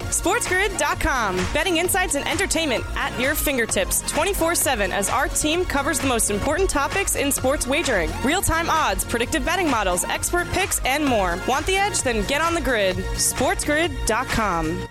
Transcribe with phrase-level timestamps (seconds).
[0.00, 1.36] SportsGrid.com.
[1.52, 6.30] Betting insights and entertainment at your fingertips 24 7 as our team covers the most
[6.30, 11.38] important topics in sports wagering real time odds, predictive betting models, expert picks, and more.
[11.46, 12.02] Want the edge?
[12.02, 12.96] Then get on the grid.
[12.96, 14.86] SportsGrid.com.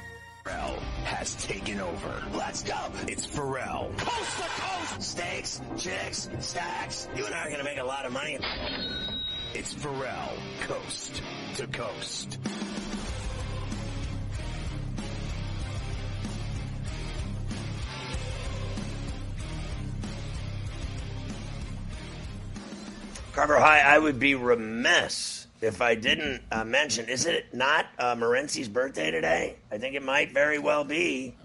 [0.45, 2.23] Ferrall has taken over.
[2.33, 2.77] Let's go.
[3.08, 3.92] It's Ferrall.
[3.97, 5.02] Coast to coast.
[5.02, 7.08] Steaks, chicks, stacks.
[7.16, 8.39] You and I are going to make a lot of money.
[9.53, 10.33] It's Ferrall.
[10.61, 11.22] Coast
[11.55, 12.39] to coast.
[23.34, 27.09] Carver High, I would be remiss if I didn't uh, mention.
[27.09, 29.56] Is it not uh, Morency's birthday today?
[29.72, 31.36] I think it might very well be.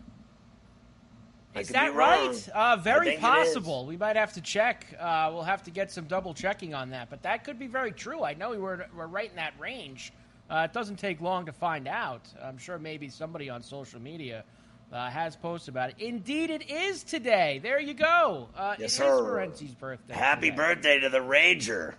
[1.55, 2.48] I Is that right?
[2.50, 3.86] Uh, very possible.
[3.86, 4.86] We might have to check.
[5.00, 7.09] Uh, we'll have to get some double checking on that.
[7.09, 8.22] But that could be very true.
[8.22, 10.12] I know we were, we're right in that range.
[10.50, 12.28] Uh, it doesn't take long to find out.
[12.42, 14.44] I'm sure maybe somebody on social media
[14.92, 15.97] uh, has posted about it.
[15.98, 17.61] Indeed, it is today.
[17.62, 18.48] There you go.
[18.56, 19.22] Uh, Yes, it is sir.
[19.22, 20.15] Morency's birthday.
[20.15, 20.56] Happy today.
[20.56, 21.94] birthday to the Rager.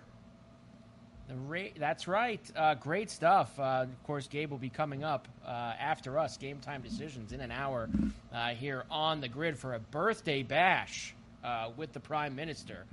[1.28, 2.40] The ra- that's right.
[2.56, 3.56] Uh, great stuff.
[3.58, 6.36] Uh, of course, Gabe will be coming up uh, after us.
[6.36, 7.88] Game time decisions in an hour
[8.34, 11.14] uh, here on the grid for a birthday bash
[11.44, 12.84] uh, with the Prime Minister.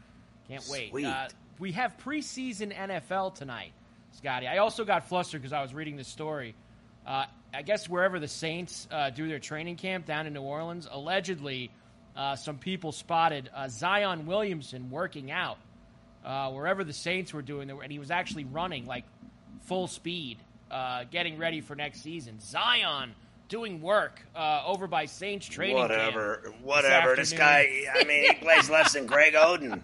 [0.47, 0.91] Can't wait.
[0.91, 1.06] Sweet.
[1.06, 3.72] Uh, we have preseason NFL tonight,
[4.12, 4.47] Scotty.
[4.47, 6.53] I also got flustered because I was reading this story.
[7.07, 10.88] Uh, I guess wherever the Saints uh, do their training camp down in New Orleans,
[10.91, 11.72] allegedly,
[12.16, 15.57] uh, some people spotted uh, Zion Williamson working out
[16.25, 19.06] uh, wherever the Saints were doing, and he was actually running like
[19.62, 20.38] full speed,
[20.69, 22.40] uh, getting ready for next season.
[22.41, 23.16] Zion
[23.47, 27.16] doing work uh, over by Saints training Whatever, camp whatever.
[27.16, 27.85] This, afternoon.
[27.85, 29.81] guy, I mean, he plays less than Greg Oden.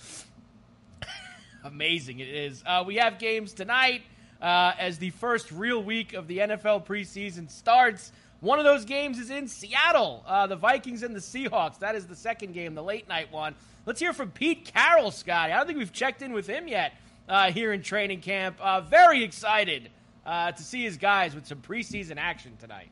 [1.64, 2.62] Amazing it is.
[2.66, 4.02] Uh, we have games tonight
[4.42, 8.12] uh, as the first real week of the NFL preseason starts.
[8.40, 11.78] One of those games is in Seattle, uh, the Vikings and the Seahawks.
[11.78, 13.54] That is the second game, the late night one.
[13.86, 15.52] Let's hear from Pete Carroll, Scotty.
[15.52, 16.92] I don't think we've checked in with him yet
[17.28, 18.56] uh, here in training camp.
[18.60, 19.90] Uh, very excited
[20.26, 22.90] uh, to see his guys with some preseason action tonight.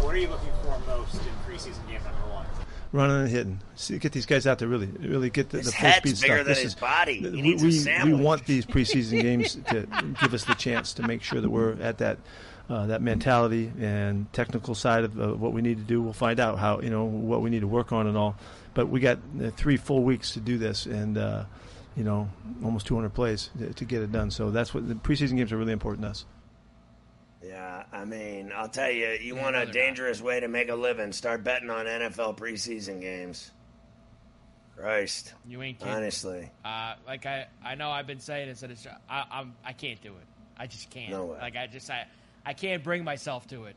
[0.00, 1.20] What are you looking for most in
[1.50, 2.46] preseason game number one?
[2.96, 3.60] Running and hitting.
[3.76, 6.20] See, get these guys out there really, really get the, His the full head's speed
[6.28, 6.38] bigger stuff.
[6.38, 7.18] than This his is- body.
[7.20, 9.86] He we, we, we want these preseason games to
[10.20, 12.18] give us the chance to make sure that we're at that
[12.68, 16.02] uh, that mentality and technical side of uh, what we need to do.
[16.02, 18.36] We'll find out how you know what we need to work on and all.
[18.74, 21.44] But we got uh, three full weeks to do this, and uh,
[21.96, 22.28] you know
[22.64, 24.30] almost 200 plays to, to get it done.
[24.32, 26.24] So that's what the preseason games are really important to us.
[27.46, 31.12] Yeah, I mean, I'll tell you, you want a dangerous way to make a living?
[31.12, 33.50] Start betting on NFL preseason games.
[34.76, 35.94] Christ, You ain't kidding.
[35.94, 39.72] honestly, Uh, like I, I know I've been saying this, and it's, I, I'm, I
[39.72, 40.26] can't do it.
[40.58, 41.10] I just can't.
[41.10, 41.38] No way.
[41.40, 42.06] Like I just, I,
[42.44, 43.76] I can't bring myself to it.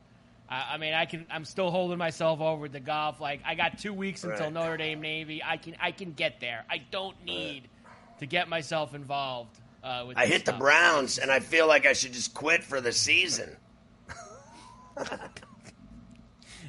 [0.50, 1.25] I, I mean, I can.
[1.31, 3.22] I'm still holding myself over the golf.
[3.22, 5.41] Like I got two weeks until Notre Dame Navy.
[5.44, 6.66] I can, I can get there.
[6.69, 7.69] I don't need
[8.19, 9.58] to get myself involved.
[9.84, 10.53] Uh, with I hit the.
[10.53, 13.56] Browns, and I feel like I should just quit for the season.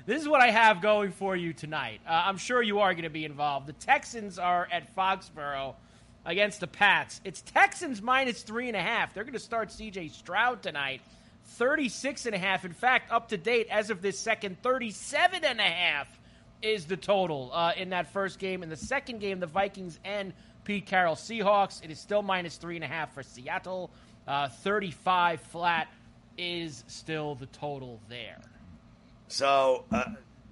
[0.06, 2.00] This is what I have going for you tonight.
[2.04, 3.68] Uh, I'm sure you are going to be involved.
[3.68, 5.76] The Texans are at Foxborough
[6.24, 7.20] against the Pats.
[7.22, 9.14] It's Texans minus three and a half.
[9.14, 10.08] They're going to start C.J.
[10.08, 11.02] Stroud tonight.
[11.44, 12.64] 36 and a half.
[12.64, 16.08] In fact, up to date as of this second, 37 and a half
[16.62, 18.62] is the total uh, in that first game.
[18.62, 20.32] In the second game, the Vikings and
[20.64, 21.82] Pete Carroll Seahawks.
[21.84, 23.90] It is still minus three and a half for Seattle.
[24.26, 25.88] Uh, 35 flat
[26.38, 28.40] is still the total there.
[29.28, 30.04] So, uh,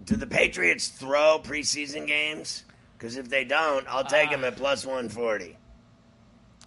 [0.05, 2.65] do the Patriots throw preseason games?
[2.97, 5.57] Because if they don't, I'll take Uh, them at plus one forty.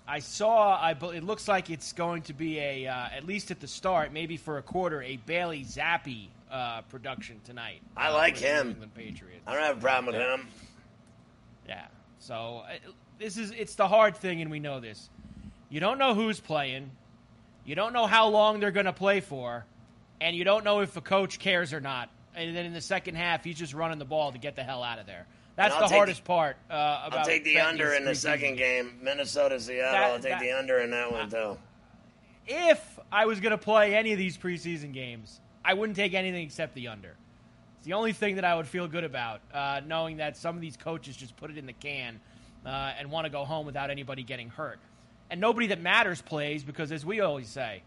[0.07, 0.75] I saw.
[0.75, 4.11] I it looks like it's going to be a uh, at least at the start,
[4.13, 7.81] maybe for a quarter, a Bailey Zappe uh, production tonight.
[7.95, 8.75] I uh, like him.
[8.95, 9.43] Patriots.
[9.47, 10.47] I don't have a problem with him.
[11.67, 11.85] Yeah.
[12.19, 12.73] So uh,
[13.21, 15.09] this is it's the hard thing, and we know this.
[15.69, 16.89] You don't know who's playing.
[17.63, 19.63] You don't know how long they're going to play for,
[20.19, 22.09] and you don't know if a coach cares or not.
[22.35, 24.83] And then in the second half, he's just running the ball to get the hell
[24.83, 25.27] out of there.
[25.55, 27.19] That's the hardest the- part uh, about.
[27.19, 28.97] I'll take the under in the second game.
[29.01, 29.91] Minnesota, Seattle.
[29.91, 31.57] That- I'll take that- the under in that one too.
[32.47, 36.43] if I was going to play any of these preseason games, I wouldn't take anything
[36.43, 37.15] except the under.
[37.77, 40.61] It's the only thing that I would feel good about, uh, knowing that some of
[40.61, 42.19] these coaches just put it in the can
[42.65, 44.79] uh, and want to go home without anybody getting hurt.
[45.29, 47.83] And nobody that matters plays because, as we always say,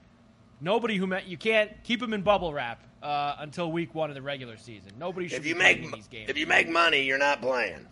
[0.60, 4.14] nobody who ma- you can't keep them in bubble wrap uh, until week one of
[4.14, 4.92] the regular season.
[4.98, 6.30] Nobody should If be you make in these games.
[6.30, 7.86] if you make money, you're not playing.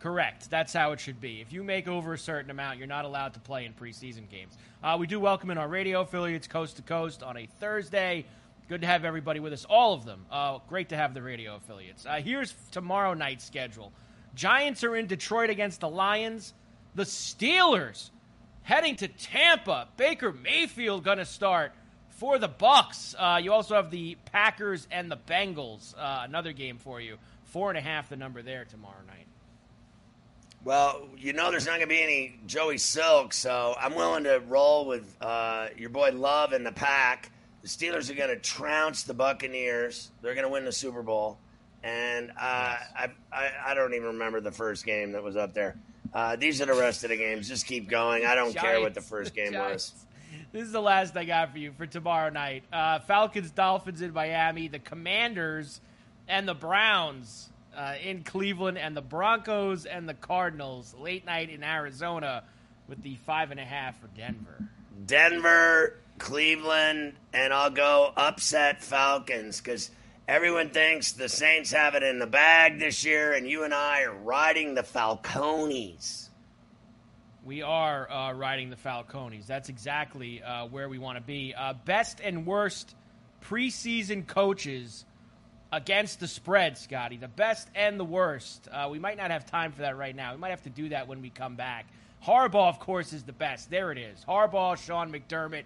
[0.00, 0.50] Correct.
[0.50, 1.40] That's how it should be.
[1.40, 4.58] If you make over a certain amount, you're not allowed to play in preseason games.
[4.82, 8.24] Uh, we do welcome in our radio affiliates coast to coast on a Thursday.
[8.68, 10.24] Good to have everybody with us, all of them.
[10.28, 12.04] Uh, great to have the radio affiliates.
[12.04, 13.92] Uh, here's tomorrow night's schedule
[14.34, 16.54] Giants are in Detroit against the Lions.
[16.94, 18.10] The Steelers
[18.62, 19.88] heading to Tampa.
[19.96, 21.72] Baker Mayfield going to start
[22.10, 23.14] for the Bucks.
[23.18, 25.94] Uh, you also have the Packers and the Bengals.
[25.96, 27.18] Uh, another game for you.
[27.44, 29.26] Four and a half, the number there tomorrow night.
[30.64, 34.40] Well, you know there's not going to be any Joey Silk, so I'm willing to
[34.46, 37.32] roll with uh, your boy Love and the pack.
[37.62, 40.10] The Steelers are going to trounce the Buccaneers.
[40.20, 41.38] They're going to win the Super Bowl.
[41.82, 45.76] And uh, I, I, I don't even remember the first game that was up there.
[46.14, 47.48] Uh, these are the rest of the games.
[47.48, 48.24] Just keep going.
[48.24, 49.92] I don't care what the first game Giants.
[49.92, 50.06] was.
[50.52, 52.64] This is the last I got for you for tomorrow night.
[52.72, 55.80] Uh, Falcons, Dolphins in Miami, the Commanders
[56.28, 61.64] and the Browns uh, in Cleveland, and the Broncos and the Cardinals late night in
[61.64, 62.44] Arizona
[62.86, 64.68] with the five and a half for Denver.
[65.06, 69.90] Denver, Cleveland, and I'll go upset Falcons because
[70.28, 74.02] everyone thinks the Saints have it in the bag this year, and you and I
[74.02, 76.28] are riding the Falcones.
[77.44, 79.46] We are uh, riding the Falcones.
[79.46, 81.54] That's exactly uh, where we want to be.
[81.54, 82.94] Uh, best and worst
[83.42, 85.04] preseason coaches
[85.72, 87.16] against the spread, Scotty.
[87.16, 88.68] The best and the worst.
[88.70, 90.32] Uh, we might not have time for that right now.
[90.32, 91.86] We might have to do that when we come back.
[92.24, 93.70] Harbaugh, of course, is the best.
[93.70, 94.24] There it is.
[94.28, 95.64] Harbaugh, Sean McDermott,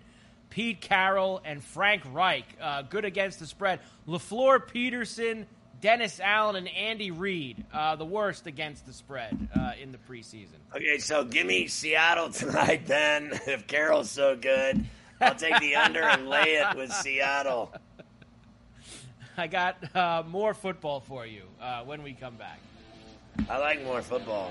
[0.51, 2.47] Pete Carroll, and Frank Reich.
[2.61, 3.81] Uh, good against the spread.
[4.09, 5.47] LaFleur Pederson,
[5.81, 7.65] Dennis Allen, and Andy Reid.
[7.73, 10.59] Uh, the worst against the spread uh, in the preseason.
[10.75, 13.31] Okay, so give me Seattle tonight then.
[13.47, 14.85] If Carroll's so good,
[15.21, 17.73] I'll take the under and lay it with Seattle.
[19.39, 22.59] I got uh, more football for you uh, when we come back.
[23.51, 24.51] I like more football.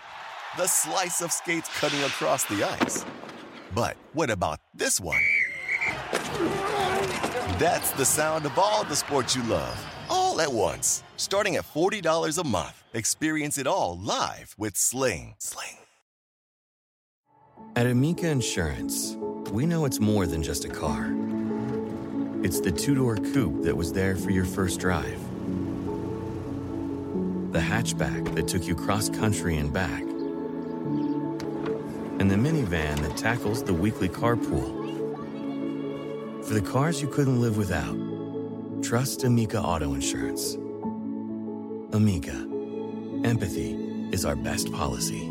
[0.57, 3.05] The slice of skates cutting across the ice.
[3.73, 5.21] But what about this one?
[7.57, 11.03] That's the sound of all the sports you love, all at once.
[11.15, 12.83] Starting at $40 a month.
[12.93, 15.35] Experience it all live with Sling.
[15.39, 15.77] Sling.
[17.77, 19.15] At Amica Insurance,
[19.51, 21.15] we know it's more than just a car.
[22.43, 25.17] It's the two door coupe that was there for your first drive,
[27.53, 30.03] the hatchback that took you cross country and back,
[32.21, 34.69] and the minivan that tackles the weekly carpool.
[36.45, 37.97] For the cars you couldn't live without,
[38.83, 40.53] trust Amica Auto Insurance.
[41.93, 42.47] Amica,
[43.23, 43.73] empathy
[44.11, 45.27] is our best policy.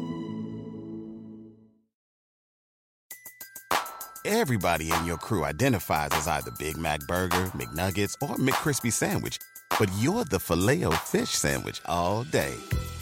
[4.25, 9.39] Everybody in your crew identifies as either Big Mac Burger, McNuggets, or McCrispy Sandwich.
[9.79, 12.55] But you're the Filet-O-Fish Sandwich all day.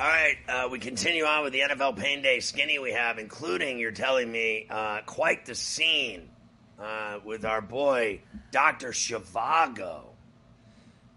[0.00, 3.78] All right, uh, we continue on with the NFL Pain Day skinny we have, including,
[3.78, 6.30] you're telling me, uh, quite the scene
[6.82, 8.92] uh, with our boy, Dr.
[8.92, 10.04] Zhivago.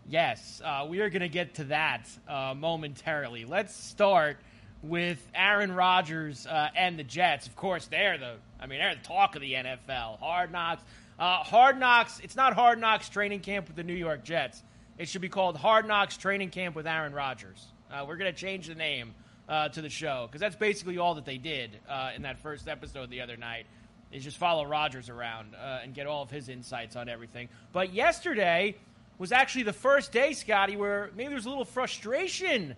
[0.09, 3.45] Yes, uh, we are going to get to that uh, momentarily.
[3.45, 4.35] Let's start
[4.81, 7.47] with Aaron Rodgers uh, and the Jets.
[7.47, 10.19] Of course, they're the, I mean, they're the talk of the NFL.
[10.19, 10.83] Hard Knocks.
[11.17, 14.61] hard Knocks, it's not Hard Knocks training camp with the New York Jets.
[14.97, 17.67] It should be called Hard Knocks training camp with Aaron Rodgers.
[17.93, 19.13] Uh, we're going to change the name
[19.47, 22.67] uh, to the show because that's basically all that they did uh, in that first
[22.67, 23.67] episode the other night
[24.11, 27.49] is just follow Rodgers around uh, and get all of his insights on everything.
[27.71, 28.75] But yesterday
[29.19, 32.75] was actually the first day, Scotty, where maybe there was a little frustration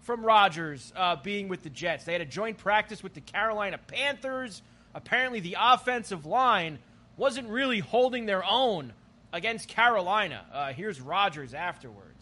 [0.00, 2.04] from Rodgers uh, being with the Jets.
[2.04, 4.62] They had a joint practice with the Carolina Panthers.
[4.94, 6.78] Apparently, the offensive line
[7.18, 8.94] wasn't really holding their own
[9.30, 10.44] against Carolina.
[10.52, 12.13] Uh, here's Rodgers afterwards.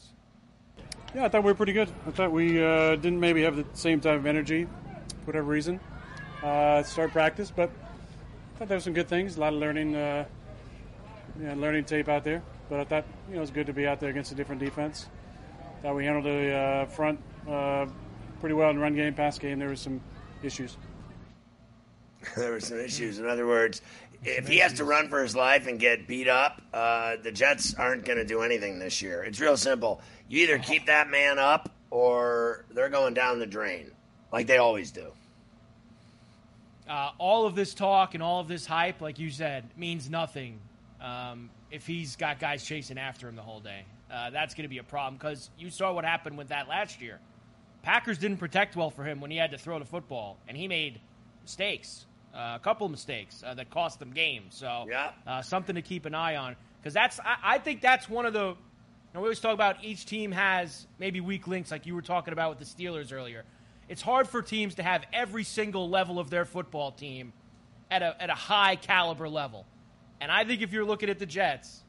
[1.14, 1.90] Yeah, I thought we were pretty good.
[2.06, 5.78] I thought we uh, didn't maybe have the same type of energy, for whatever reason,
[6.42, 7.70] uh, start practice, but
[8.54, 9.36] I thought there were some good things.
[9.36, 10.24] A lot of learning, uh,
[11.38, 12.42] learning tape out there.
[12.70, 14.60] But I thought you know it was good to be out there against a different
[14.60, 15.06] defense.
[15.82, 17.86] Thought we handled the uh, front uh,
[18.40, 19.58] pretty well in run game, pass game.
[19.58, 20.00] There were some
[20.42, 20.78] issues.
[22.36, 23.18] there were some issues.
[23.18, 23.82] In other words,
[24.24, 27.74] if he has to run for his life and get beat up, uh, the Jets
[27.74, 29.24] aren't going to do anything this year.
[29.24, 30.00] It's real simple.
[30.32, 33.90] You either keep that man up or they're going down the drain,
[34.32, 35.12] like they always do.
[36.88, 40.58] Uh, all of this talk and all of this hype, like you said, means nothing
[41.02, 43.84] um, if he's got guys chasing after him the whole day.
[44.10, 47.02] Uh, that's going to be a problem because you saw what happened with that last
[47.02, 47.18] year.
[47.82, 50.66] Packers didn't protect well for him when he had to throw the football, and he
[50.66, 50.98] made
[51.42, 54.54] mistakes uh, a couple of mistakes uh, that cost them games.
[54.54, 55.10] So yeah.
[55.26, 58.32] uh, something to keep an eye on because that's I, I, think that's one of
[58.32, 58.54] the.
[59.14, 62.32] Know, we always talk about each team has maybe weak links, like you were talking
[62.32, 63.44] about with the Steelers earlier.
[63.88, 67.32] It's hard for teams to have every single level of their football team
[67.90, 69.66] at a at a high caliber level.
[70.20, 71.82] And I think if you're looking at the Jets,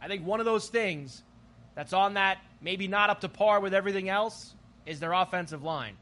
[0.00, 1.22] I think one of those things
[1.74, 4.54] that's on that maybe not up to par with everything else
[4.86, 5.96] is their offensive line.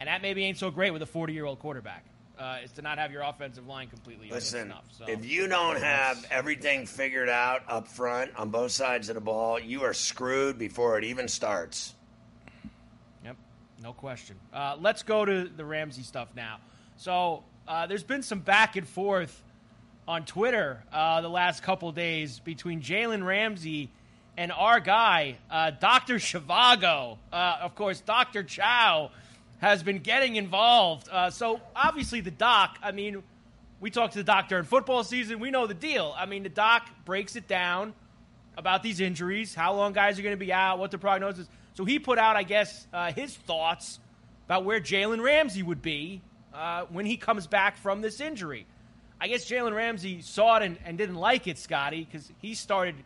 [0.00, 2.04] And that maybe ain't so great with a 40 year old quarterback
[2.38, 4.84] uh, is to not have your offensive line completely Listen, enough.
[4.90, 5.04] So.
[5.08, 9.58] if you don't have everything figured out up front on both sides of the ball,
[9.58, 11.94] you are screwed before it even starts.
[13.24, 13.36] Yep,
[13.82, 14.36] no question.
[14.52, 16.58] Uh, let's go to the Ramsey stuff now.
[16.96, 19.42] So uh, there's been some back and forth
[20.06, 23.90] on Twitter uh, the last couple days between Jalen Ramsey
[24.36, 26.16] and our guy, uh, Dr.
[26.16, 27.18] Zhivago.
[27.32, 28.42] Uh, of course, Dr.
[28.42, 29.10] Chao
[29.64, 31.08] has been getting involved.
[31.10, 32.78] Uh, so obviously, the doc.
[32.82, 33.22] I mean,
[33.80, 35.40] we talk to the doctor in football season.
[35.40, 36.14] We know the deal.
[36.16, 37.94] I mean, the doc breaks it down
[38.58, 41.48] about these injuries, how long guys are going to be out, what the prognosis.
[41.74, 43.98] So he put out, I guess, uh, his thoughts
[44.46, 46.20] about where Jalen Ramsey would be
[46.52, 48.66] uh, when he comes back from this injury.
[49.18, 52.96] I guess Jalen Ramsey saw it and, and didn't like it, Scotty, because he started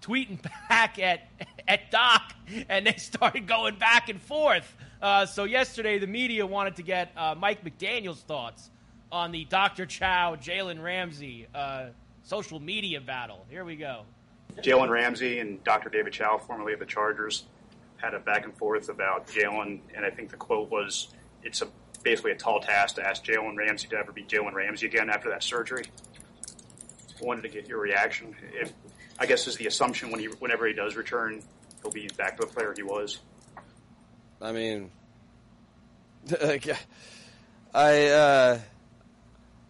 [0.00, 1.28] tweeting back at
[1.68, 2.32] at Doc,
[2.68, 4.74] and they started going back and forth.
[5.00, 8.70] Uh, so yesterday, the media wanted to get uh, Mike McDaniel's thoughts
[9.12, 9.86] on the Dr.
[9.86, 11.86] Chao Jalen Ramsey uh,
[12.22, 13.44] social media battle.
[13.50, 14.02] Here we go.
[14.58, 15.90] Jalen Ramsey and Dr.
[15.90, 17.44] David Chao, formerly of the Chargers,
[17.98, 21.08] had a back and forth about Jalen, and I think the quote was,
[21.42, 21.68] "It's a
[22.02, 25.28] basically a tall task to ask Jalen Ramsey to ever be Jalen Ramsey again after
[25.30, 25.84] that surgery."
[27.20, 28.34] I wanted to get your reaction.
[28.54, 28.72] If
[29.18, 31.42] I guess is the assumption when he whenever he does return,
[31.82, 33.20] he'll be back to the player he was.
[34.40, 34.90] I mean,
[37.74, 38.58] I uh,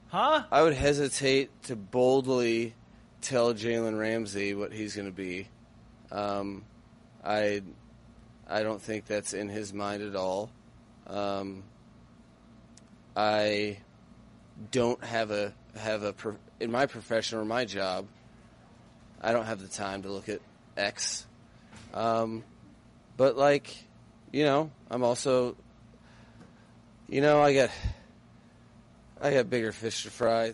[0.08, 0.42] huh?
[0.50, 2.75] I would hesitate to boldly
[3.20, 5.49] tell Jalen Ramsey what he's going to be.
[6.11, 6.64] Um,
[7.25, 7.62] I
[8.49, 10.50] I don't think that's in his mind at all.
[11.06, 11.64] Um,
[13.16, 13.78] I
[14.70, 16.14] don't have a have a
[16.61, 18.06] in my profession or my job.
[19.20, 20.40] I don't have the time to look at
[20.76, 21.26] X.
[21.94, 22.44] Um,
[23.16, 23.75] but like
[24.33, 25.56] you know, I'm also,
[27.09, 27.71] you know, I got,
[29.21, 30.52] I got bigger fish to fry.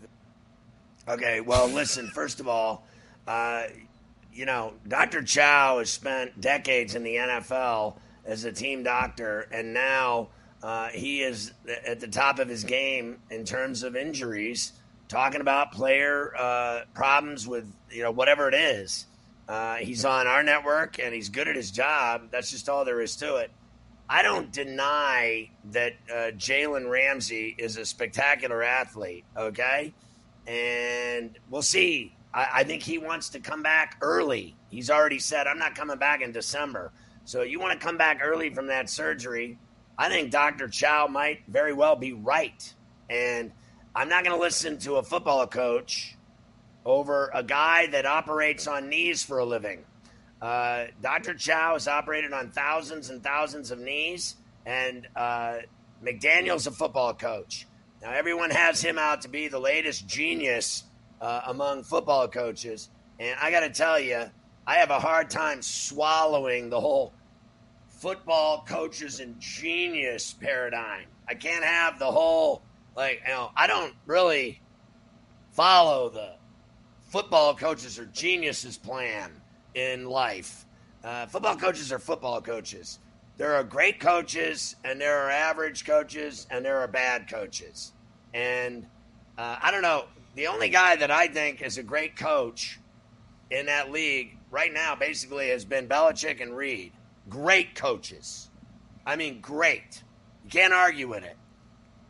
[1.08, 2.08] Okay, well, listen.
[2.08, 2.86] First of all,
[3.26, 3.64] uh,
[4.32, 5.22] you know, Dr.
[5.22, 10.28] Chao has spent decades in the NFL as a team doctor, and now
[10.62, 11.52] uh, he is
[11.86, 14.72] at the top of his game in terms of injuries.
[15.08, 19.06] Talking about player uh, problems with you know whatever it is.
[19.48, 22.28] Uh, he's on our network and he's good at his job.
[22.30, 23.50] That's just all there is to it.
[24.12, 29.94] I don't deny that uh, Jalen Ramsey is a spectacular athlete, okay?
[30.46, 32.14] And we'll see.
[32.34, 34.54] I, I, think he wants to come back early.
[34.68, 36.92] He's already said, I'm not coming back in December.
[37.24, 39.56] So you want to come back early from that surgery.
[39.96, 40.68] I think Dr.
[40.68, 42.74] Chao might very well be right.
[43.08, 43.50] And
[43.94, 46.18] I'm not going to listen to a football coach
[46.84, 49.84] over a guy that operates on knees for a living.
[50.42, 51.34] Uh, Dr.
[51.34, 54.34] Chao has operated on thousands and thousands of knees,
[54.66, 55.58] and uh,
[56.04, 57.68] McDaniel's a football coach.
[58.02, 60.82] Now, everyone has him out to be the latest genius
[61.20, 62.90] uh, among football coaches.
[63.20, 64.24] And I got to tell you,
[64.66, 67.12] I have a hard time swallowing the whole
[67.86, 71.06] football coaches and genius paradigm.
[71.28, 72.62] I can't have the whole,
[72.96, 74.60] like, you know, I don't really
[75.52, 76.34] follow the
[77.10, 79.30] football coaches or geniuses plan
[79.74, 80.66] in life.
[81.04, 82.98] Uh, football coaches are football coaches.
[83.38, 87.92] There are great coaches, and there are average coaches, and there are bad coaches.
[88.34, 88.86] And
[89.36, 90.04] uh, I don't know.
[90.34, 92.78] The only guy that I think is a great coach
[93.50, 96.92] in that league right now basically has been Belichick and Reid.
[97.28, 98.48] Great coaches.
[99.04, 100.02] I mean, great.
[100.44, 101.36] You can't argue with it.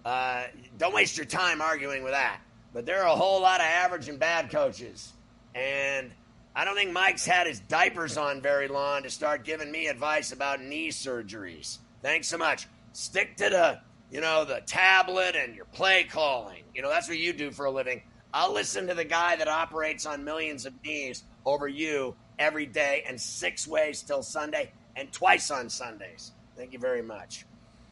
[0.05, 0.45] Uh,
[0.79, 2.41] don't waste your time arguing with that.
[2.73, 5.13] But there are a whole lot of average and bad coaches.
[5.55, 6.13] And
[6.55, 10.33] I don't think Mike's had his diapers on very long to start giving me advice
[10.33, 11.79] about knee surgeries.
[12.03, 12.69] Thanks so much.
[12.93, 13.81] Stick to the,
[14.11, 16.65] you know, the tablet and your play calling.
[16.75, 18.03] You know, that's what you do for a living.
[18.35, 23.03] I'll listen to the guy that operates on millions of knees over you every day
[23.07, 26.33] and six ways till Sunday and twice on Sundays.
[26.57, 27.47] Thank you very much.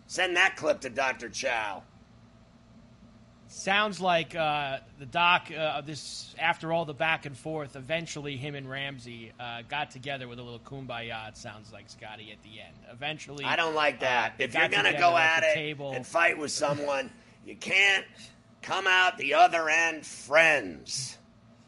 [0.06, 1.28] Send that clip to Dr.
[1.28, 1.82] Chao.
[3.52, 8.54] Sounds like uh, the doc, uh, this after all the back and forth, eventually him
[8.54, 11.28] and Ramsey uh, got together with a little kumbaya.
[11.28, 12.76] It sounds like Scotty at the end.
[12.92, 14.34] Eventually, I don't like that.
[14.34, 15.90] uh, if you're gonna go at at it table.
[15.90, 17.10] and fight with someone,
[17.44, 18.06] you can't
[18.62, 21.18] come out the other end friends.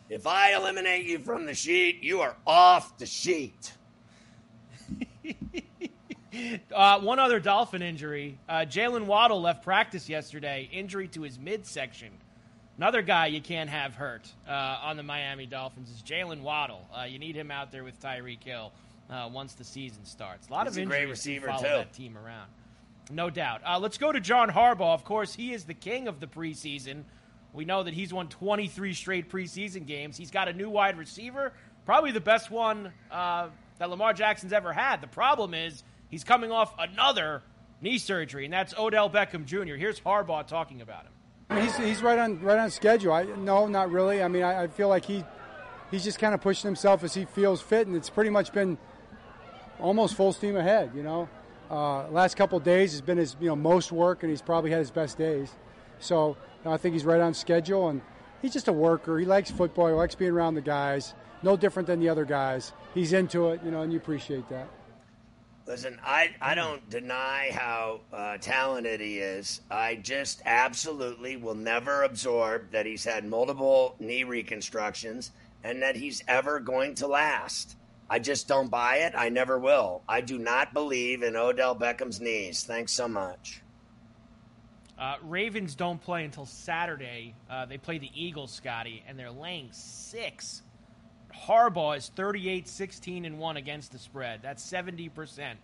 [0.08, 3.72] If I eliminate you from the sheet, you are off the sheet.
[6.74, 8.38] Uh, one other Dolphin injury.
[8.48, 12.10] Uh, Jaylen Waddle left practice yesterday, injury to his midsection.
[12.78, 16.86] Another guy you can't have hurt uh, on the Miami Dolphins is Jaylen Waddle.
[16.98, 18.72] Uh, you need him out there with Tyreek Hill
[19.10, 20.48] uh, once the season starts.
[20.48, 21.68] A lot He's of a great injuries to receiver, follow too.
[21.68, 22.48] that team around.
[23.10, 23.60] No doubt.
[23.66, 24.94] Uh, let's go to John Harbaugh.
[24.94, 27.02] Of course, he is the king of the preseason.
[27.52, 30.16] We know that he's won 23 straight preseason games.
[30.16, 31.52] He's got a new wide receiver,
[31.84, 35.02] probably the best one uh, that Lamar Jackson's ever had.
[35.02, 37.42] The problem is he's coming off another
[37.80, 39.74] knee surgery, and that's Odell Beckham Jr.
[39.74, 41.60] Here's Harbaugh talking about him.
[41.60, 43.12] He's, he's right on right on schedule.
[43.12, 44.22] I, no, not really.
[44.22, 45.24] I mean, I, I feel like he
[45.90, 48.78] he's just kind of pushing himself as he feels fit, and it's pretty much been
[49.80, 50.92] almost full steam ahead.
[50.94, 51.28] You know,
[51.70, 54.78] uh, last couple days has been his you know most work, and he's probably had
[54.78, 55.50] his best days.
[55.98, 58.00] So you know, I think he's right on schedule, and
[58.40, 59.18] he's just a worker.
[59.18, 59.88] He likes football.
[59.88, 61.14] He likes being around the guys.
[61.42, 62.72] No different than the other guys.
[62.94, 64.68] He's into it, you know, and you appreciate that.
[65.66, 69.60] Listen, I, I don't deny how uh, talented he is.
[69.70, 75.30] I just absolutely will never absorb that he's had multiple knee reconstructions
[75.62, 77.76] and that he's ever going to last.
[78.10, 79.14] I just don't buy it.
[79.16, 80.02] I never will.
[80.08, 82.64] I do not believe in Odell Beckham's knees.
[82.64, 83.62] Thanks so much.
[84.98, 87.34] Uh, Ravens don't play until Saturday.
[87.48, 90.62] Uh, they play the Eagles, Scotty, and they're laying six.
[91.34, 94.40] Harbaugh is 38 16 and 1 against the spread.
[94.42, 95.54] That's 70%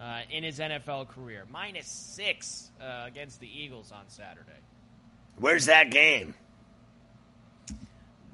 [0.00, 1.44] uh, in his NFL career.
[1.50, 4.50] Minus six uh, against the Eagles on Saturday.
[5.38, 6.34] Where's that game?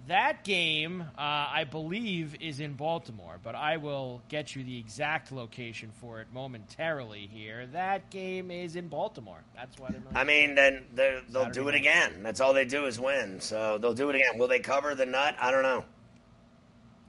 [0.09, 5.33] That game, uh, I believe, is in Baltimore, but I will get you the exact
[5.33, 7.67] location for it momentarily here.
[7.73, 9.43] That game is in Baltimore.
[9.57, 10.01] That's why they're.
[10.15, 11.81] I mean, then they'll Saturday do it night.
[11.81, 12.23] again.
[12.23, 13.41] That's all they do is win.
[13.41, 14.39] So they'll do it again.
[14.39, 15.35] Will they cover the nut?
[15.41, 15.85] I don't know.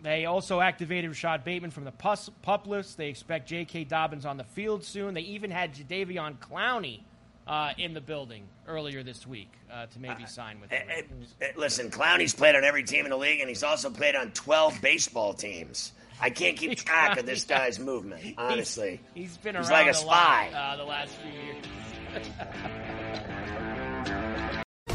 [0.08, 2.96] They also activated Rashod Bateman from the pus- pup list.
[2.96, 3.84] They expect J.K.
[3.84, 5.14] Dobbins on the field soon.
[5.14, 7.02] They even had Jadeveon Clowney
[7.46, 10.70] uh, in the building earlier this week uh, to maybe sign with.
[10.70, 11.36] the Ravens.
[11.42, 14.32] Eh, Listen, Clowney's played on every team in the league, and he's also played on
[14.32, 15.92] 12 baseball teams.
[16.22, 19.02] I can't keep track of this guy's movement, honestly.
[19.14, 20.52] he's, he's been He's around like a a lot spy.
[20.56, 23.26] uh, the last few years.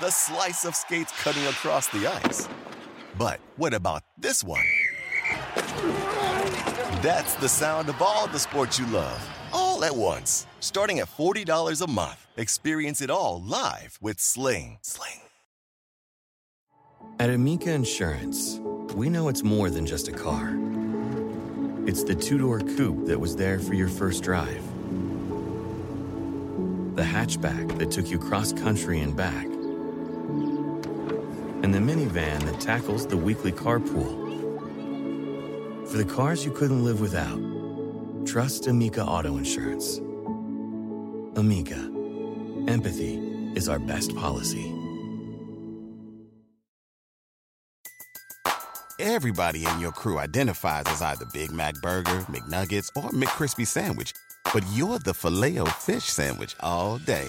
[0.00, 2.48] The slice of skates cutting across the ice.
[3.18, 4.64] But what about this one?
[7.02, 9.20] That's the sound of all the sports you love,
[9.52, 10.46] all at once.
[10.60, 14.78] Starting at $40 a month, experience it all live with Sling.
[14.82, 15.20] Sling.
[17.18, 18.60] At Amica Insurance,
[18.94, 20.56] we know it's more than just a car.
[21.88, 24.62] It's the two door coupe that was there for your first drive,
[26.94, 29.46] the hatchback that took you cross country and back,
[31.62, 34.26] and the minivan that tackles the weekly carpool.
[35.88, 37.40] For the cars you couldn't live without,
[38.26, 39.98] trust Amica Auto Insurance.
[41.36, 41.90] Amica,
[42.68, 43.16] empathy
[43.54, 44.74] is our best policy.
[49.00, 54.12] Everybody in your crew identifies as either Big Mac Burger, McNuggets, or McCrispy Sandwich.
[54.52, 57.28] But you're the Filet-O-Fish Sandwich all day.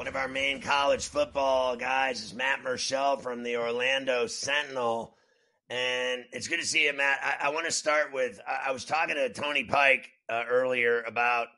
[0.00, 5.14] One of our main college football guys is Matt Murschel from the Orlando Sentinel.
[5.68, 7.18] And it's good to see you, Matt.
[7.22, 11.02] I, I want to start with I, I was talking to Tony Pike uh, earlier
[11.02, 11.48] about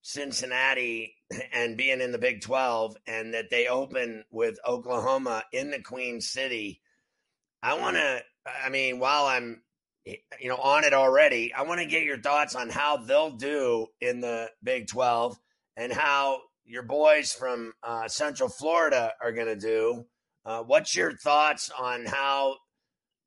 [0.00, 1.16] Cincinnati
[1.52, 6.20] and being in the Big 12 and that they open with Oklahoma in the Queen
[6.20, 6.80] City.
[7.64, 8.22] I want to,
[8.64, 9.60] I mean, while I'm,
[10.04, 13.88] you know, on it already, I want to get your thoughts on how they'll do
[14.00, 15.36] in the Big 12
[15.76, 20.04] and how your boys from uh, Central Florida are going to do.
[20.44, 22.56] Uh, what's your thoughts on how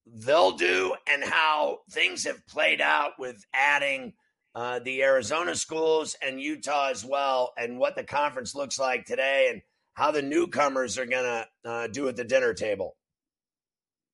[0.05, 4.13] they'll do and how things have played out with adding
[4.53, 9.49] uh, the Arizona schools and Utah as well, and what the conference looks like today,
[9.51, 9.61] and
[9.93, 12.95] how the newcomers are going to uh, do at the dinner table?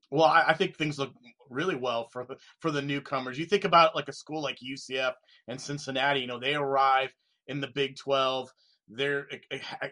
[0.09, 1.11] Well, I, I, think things look
[1.49, 3.37] really well for the for the newcomers.
[3.37, 5.13] You think about like a school like UCF
[5.47, 6.21] and Cincinnati.
[6.21, 7.13] You know, they arrive
[7.47, 8.49] in the Big Twelve
[8.95, 9.27] they're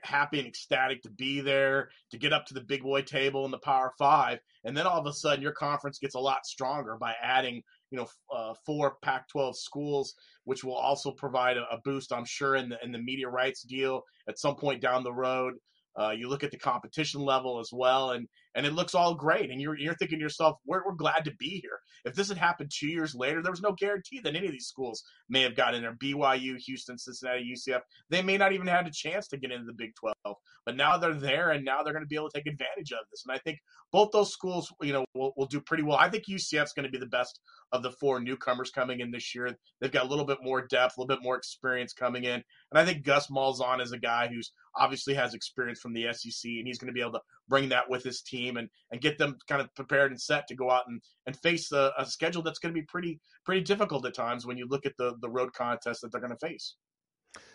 [0.03, 3.51] happy and ecstatic to be there, to get up to the big boy table in
[3.51, 6.97] the Power Five, and then all of a sudden your conference gets a lot stronger
[6.99, 12.11] by adding, you know, uh, four Pac-12 schools, which will also provide a, a, boost,
[12.11, 15.55] I'm sure, in the in the media rights deal at some point down the road.
[15.99, 18.27] Uh, you look at the competition level as well, and
[18.59, 19.51] and it looks all great.
[19.51, 21.79] And you're you're thinking to yourself, we're we're glad to be here.
[22.03, 24.67] If this had happened two years later, there was no guarantee that any of these
[24.67, 25.95] schools may have gotten there.
[25.95, 29.65] BYU, Houston, Cincinnati, UCF, they may not even have had a chance to get into
[29.65, 30.35] the Big 12.
[30.65, 32.99] But now they're there, and now they're going to be able to take advantage of
[33.09, 33.23] this.
[33.25, 33.59] And I think
[33.93, 35.97] both those schools, you know, will, will do pretty well.
[35.97, 37.39] I think UCF is going to be the best
[37.71, 39.57] of the four newcomers coming in this year.
[39.79, 42.33] They've got a little bit more depth, a little bit more experience coming in.
[42.33, 46.49] And I think Gus Malzahn is a guy who's obviously has experience from the SEC,
[46.49, 49.17] and he's going to be able to bring that with his team and, and get
[49.17, 52.41] them kind of prepared and set to go out and, and face a, a schedule
[52.41, 55.29] that's going to be pretty pretty difficult at times when you look at the, the
[55.29, 56.75] road contest that they're going to face.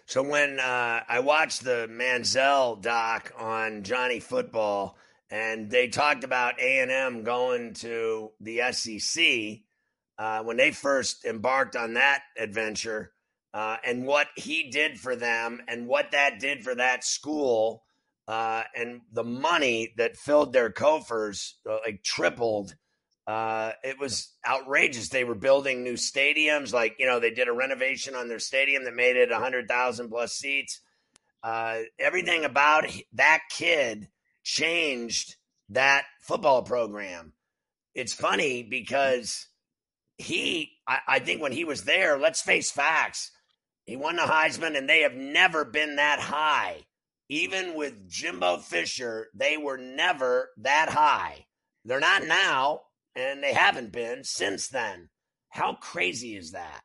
[0.07, 4.97] So when uh, I watched the Manziel doc on Johnny Football,
[5.31, 9.63] and they talked about A and M going to the SEC
[10.19, 13.13] uh, when they first embarked on that adventure,
[13.53, 17.85] uh, and what he did for them, and what that did for that school,
[18.27, 22.75] uh, and the money that filled their coffers uh, like tripled.
[23.27, 25.09] Uh, it was outrageous.
[25.09, 28.85] They were building new stadiums, like you know, they did a renovation on their stadium
[28.85, 30.81] that made it hundred thousand plus seats.
[31.99, 34.09] Everything about that kid
[34.43, 35.37] changed
[35.71, 37.33] that football program.
[37.95, 39.47] It's funny because
[40.19, 43.31] he, I, I think, when he was there, let's face facts,
[43.85, 46.85] he won the Heisman, and they have never been that high
[47.35, 51.47] even with Jimbo Fisher, they were never that high.
[51.85, 52.83] They're not now,
[53.17, 55.09] and they haven't been since then.
[55.49, 56.83] How crazy is that?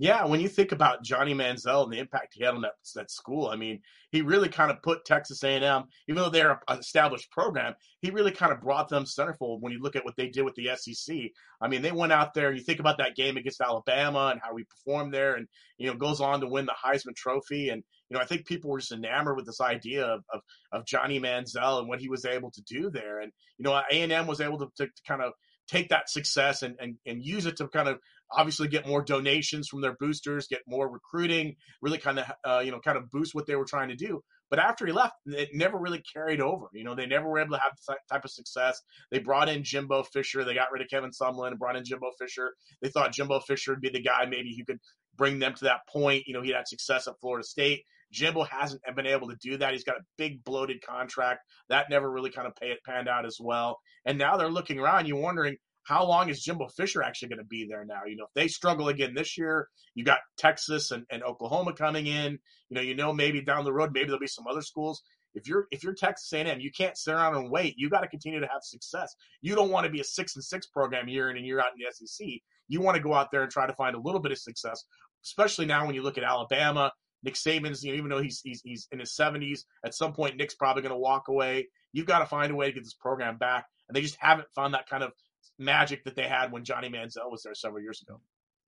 [0.00, 3.10] Yeah, when you think about Johnny Manziel and the impact he had on that, that
[3.10, 3.80] school, I mean,
[4.12, 8.30] he really kind of put Texas A&M, even though they're an established program, he really
[8.30, 11.16] kind of brought them centerfold when you look at what they did with the SEC.
[11.60, 14.54] I mean, they went out there you think about that game against Alabama and how
[14.54, 17.70] we performed there and, you know, goes on to win the Heisman Trophy.
[17.70, 20.86] And, you know, I think people were just enamored with this idea of, of, of
[20.86, 23.18] Johnny Manziel and what he was able to do there.
[23.18, 25.32] And, you know, A&M was able to, to, to kind of
[25.68, 27.98] take that success and, and, and use it to kind of
[28.36, 32.70] obviously get more donations from their boosters, get more recruiting, really kind of uh, you
[32.70, 34.22] know kind of boost what they were trying to do.
[34.50, 36.66] But after he left, it never really carried over.
[36.72, 38.80] You know, they never were able to have the type of success.
[39.10, 40.44] They brought in Jimbo Fisher.
[40.44, 42.54] They got rid of Kevin Sumlin and brought in Jimbo Fisher.
[42.80, 44.80] They thought Jimbo Fisher would be the guy maybe who could
[45.16, 46.24] bring them to that point.
[46.26, 47.84] You know, he had success at Florida State.
[48.10, 49.72] Jimbo hasn't been able to do that.
[49.72, 53.36] He's got a big bloated contract that never really kind of pay, panned out as
[53.38, 53.78] well.
[54.06, 55.56] And now they're looking around, you're wondering
[55.88, 58.02] how long is Jimbo Fisher actually going to be there now?
[58.06, 62.06] You know, if they struggle again this year, you got Texas and, and Oklahoma coming
[62.06, 62.38] in.
[62.68, 65.02] You know, you know maybe down the road, maybe there'll be some other schools.
[65.34, 67.74] If you're if you're Texas A&M, you can't sit around and wait.
[67.78, 69.14] You got to continue to have success.
[69.40, 71.72] You don't want to be a six and six program year in and year out
[71.74, 72.26] in the SEC.
[72.68, 74.84] You want to go out there and try to find a little bit of success,
[75.24, 76.92] especially now when you look at Alabama.
[77.22, 80.36] Nick Saban's, you know, even though he's he's, he's in his 70s, at some point
[80.36, 81.68] Nick's probably going to walk away.
[81.92, 84.48] You've got to find a way to get this program back, and they just haven't
[84.54, 85.12] found that kind of
[85.58, 88.20] magic that they had when Johnny Manziel was there several years ago.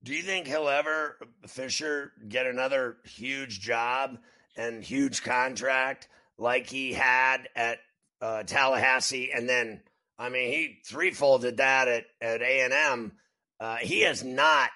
[0.02, 4.18] Do you think he'll ever Fisher get another huge job
[4.56, 7.78] and huge contract like he had at
[8.20, 9.82] uh, Tallahassee, and then
[10.18, 13.12] I mean he threefolded that at at A and M.
[13.58, 14.70] Uh, he has not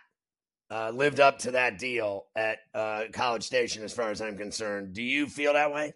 [0.70, 4.92] uh, lived up to that deal at uh, College Station, as far as I'm concerned.
[4.92, 5.94] Do you feel that way?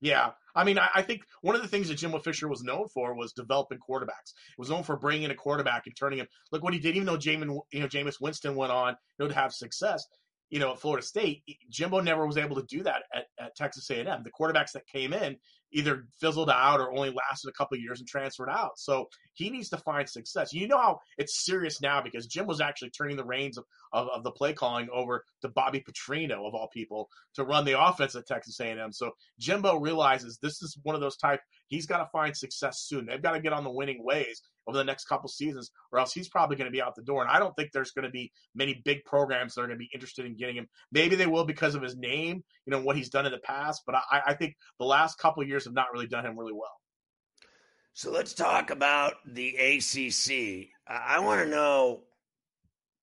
[0.00, 2.88] Yeah, I mean, I, I, think one of the things that Jimbo Fisher was known
[2.88, 4.32] for was developing quarterbacks.
[4.48, 6.26] He was known for bringing in a quarterback and turning him.
[6.50, 6.94] Look what he did.
[6.96, 10.04] Even though Jamin, you know, Jameis Winston went on you know, to have success,
[10.50, 13.88] you know, at Florida State, Jimbo never was able to do that at, at Texas
[13.90, 14.22] A&M.
[14.22, 15.36] The quarterbacks that came in
[15.72, 18.72] either fizzled out or only lasted a couple of years and transferred out.
[18.76, 20.52] So he needs to find success.
[20.52, 24.08] You know how it's serious now because Jim was actually turning the reins of, of,
[24.08, 28.14] of, the play calling over to Bobby Petrino of all people to run the offense
[28.14, 28.92] at Texas A&M.
[28.92, 31.40] So Jimbo realizes this is one of those type.
[31.68, 33.06] He's got to find success soon.
[33.06, 36.12] They've got to get on the winning ways over the next couple seasons, or else
[36.12, 37.22] he's probably going to be out the door.
[37.22, 39.84] And I don't think there's going to be many big programs that are going to
[39.84, 40.68] be interested in getting him.
[40.90, 43.82] Maybe they will because of his name, you know, what he's done in the past.
[43.86, 46.76] But I, I think the last couple years have not really done him really well.
[47.94, 50.68] So let's talk about the ACC.
[50.86, 52.04] I want to know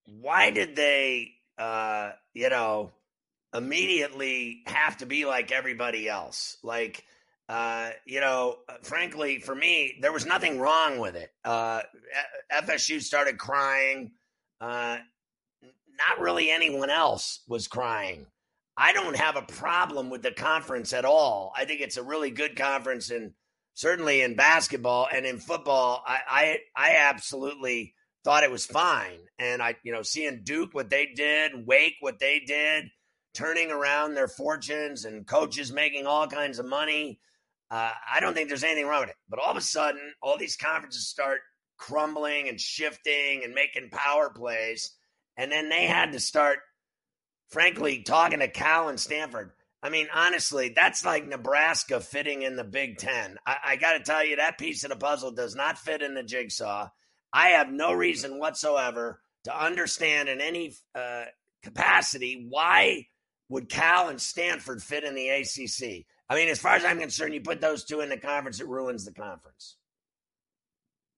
[0.05, 2.91] why did they, uh, you know,
[3.53, 6.57] immediately have to be like everybody else?
[6.63, 7.03] Like,
[7.49, 11.31] uh, you know, uh, frankly, for me, there was nothing wrong with it.
[11.43, 11.81] Uh,
[12.53, 14.11] FSU started crying.
[14.61, 14.97] Uh,
[15.97, 18.27] not really anyone else was crying.
[18.77, 21.51] I don't have a problem with the conference at all.
[21.57, 23.33] I think it's a really good conference, and
[23.73, 29.19] certainly in basketball and in football, I, I, I absolutely thought it was fine.
[29.39, 32.85] And I, you know, seeing Duke what they did, Wake what they did,
[33.33, 37.19] turning around their fortunes, and coaches making all kinds of money.
[37.71, 39.15] Uh, I don't think there's anything wrong with it.
[39.29, 41.39] But all of a sudden, all these conferences start
[41.77, 44.91] crumbling and shifting and making power plays.
[45.37, 46.59] And then they had to start,
[47.49, 49.51] frankly, talking to Cal and Stanford.
[49.81, 53.37] I mean, honestly, that's like Nebraska fitting in the Big Ten.
[53.45, 56.15] I, I got to tell you, that piece of the puzzle does not fit in
[56.15, 56.89] the jigsaw.
[57.31, 61.25] I have no reason whatsoever to understand in any uh,
[61.63, 63.05] capacity why
[63.47, 66.05] would Cal and Stanford fit in the ACC.
[66.29, 68.67] I mean, as far as I'm concerned, you put those two in the conference, it
[68.67, 69.77] ruins the conference.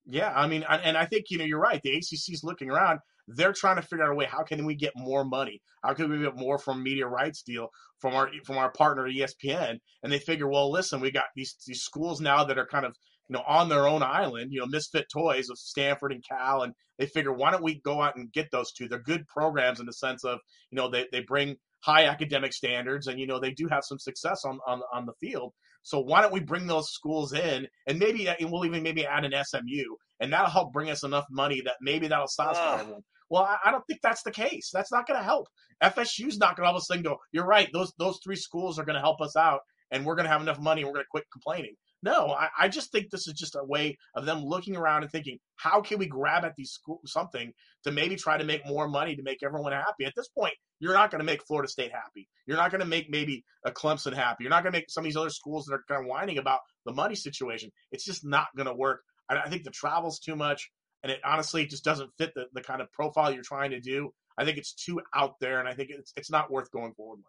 [0.06, 1.82] Yeah, I mean, and I think you know you're right.
[1.84, 3.00] The ACC is looking around.
[3.28, 4.26] They're trying to figure out a way.
[4.26, 5.62] How can we get more money?
[5.84, 7.70] How can we get more from media rights deal
[8.00, 9.78] from our from our partner ESPN?
[10.02, 12.96] And they figure, well, listen, we got these these schools now that are kind of
[13.30, 14.52] you know on their own island.
[14.52, 18.02] You know, misfit toys of Stanford and Cal, and they figure, why don't we go
[18.02, 18.88] out and get those two?
[18.88, 20.40] They're good programs in the sense of
[20.72, 24.00] you know they they bring high academic standards, and you know they do have some
[24.00, 25.54] success on on on the field.
[25.84, 29.06] So why don't we bring those schools in, and maybe uh, and we'll even maybe
[29.06, 33.02] add an SMU, and that'll help bring us enough money that maybe that'll satisfy everyone.
[33.30, 34.72] Well, I, I, don't think that's the case.
[34.74, 35.48] That's not going to help.
[35.82, 37.18] FSU's not going to all of a sudden go.
[37.32, 37.70] You're right.
[37.74, 40.42] Those those three schools are going to help us out, and we're going to have
[40.42, 40.82] enough money.
[40.82, 41.76] and We're going to quit complaining.
[42.04, 45.12] No, I, I, just think this is just a way of them looking around and
[45.12, 48.88] thinking, how can we grab at these school something to maybe try to make more
[48.88, 50.06] money to make everyone happy?
[50.06, 52.28] At this point, you're not going to make Florida State happy.
[52.48, 54.44] You're not going to make maybe a Clemson happy.
[54.44, 56.40] You're not going to make some of these other schools that are kind of whining
[56.40, 57.72] about the money situation.
[57.92, 59.02] It's just not going to work.
[59.30, 60.72] I, I think the travel's too much,
[61.04, 64.12] and it honestly just doesn't fit the, the kind of profile you're trying to do.
[64.38, 67.18] I think it's too out there, and I think it's it's not worth going forward
[67.18, 67.26] with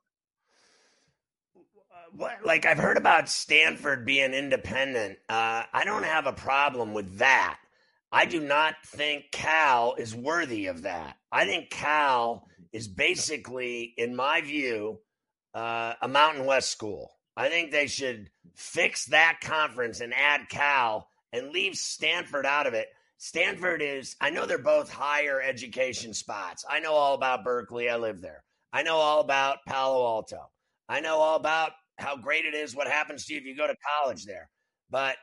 [2.17, 5.19] what, like I've heard about Stanford being independent.
[5.29, 7.59] Uh, I don't have a problem with that.
[8.11, 11.17] I do not think Cal is worthy of that.
[11.31, 15.01] I think Cal is basically, in my view,
[15.55, 17.13] uh, a Mountain West school.
[17.37, 22.75] I think they should fix that conference and add Cal and leave Stanford out of
[22.75, 22.89] it.
[23.17, 26.65] Stanford is, I know they're both higher education spots.
[26.69, 27.89] I know all about Berkeley.
[27.89, 28.45] I live there.
[28.73, 30.51] I know all about Palo Alto.
[30.89, 33.67] I know all about how great it is, what happens to you if you go
[33.67, 34.51] to college there.
[34.91, 35.17] But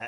[0.00, 0.06] uh,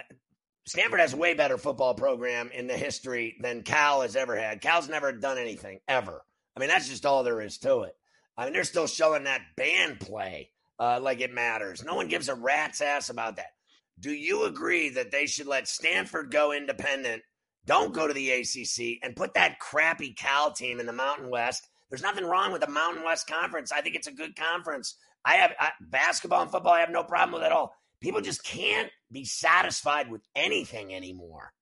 [0.66, 4.60] Stanford has a way better football program in the history than Cal has ever had.
[4.60, 6.22] Cal's never done anything ever.
[6.56, 7.96] I mean, that's just all there is to it.
[8.36, 11.84] I mean, they're still showing that band play uh, like it matters.
[11.84, 13.52] No one gives a rat's ass about that.
[14.00, 17.22] Do you agree that they should let Stanford go independent,
[17.64, 21.68] don't go to the ACC, and put that crappy Cal team in the Mountain West?
[21.90, 23.70] There's nothing wrong with the Mountain West Conference.
[23.70, 24.96] I think it's a good conference.
[25.24, 26.72] I have I, basketball and football.
[26.72, 27.74] I have no problem with at all.
[28.00, 31.52] People just can't be satisfied with anything anymore.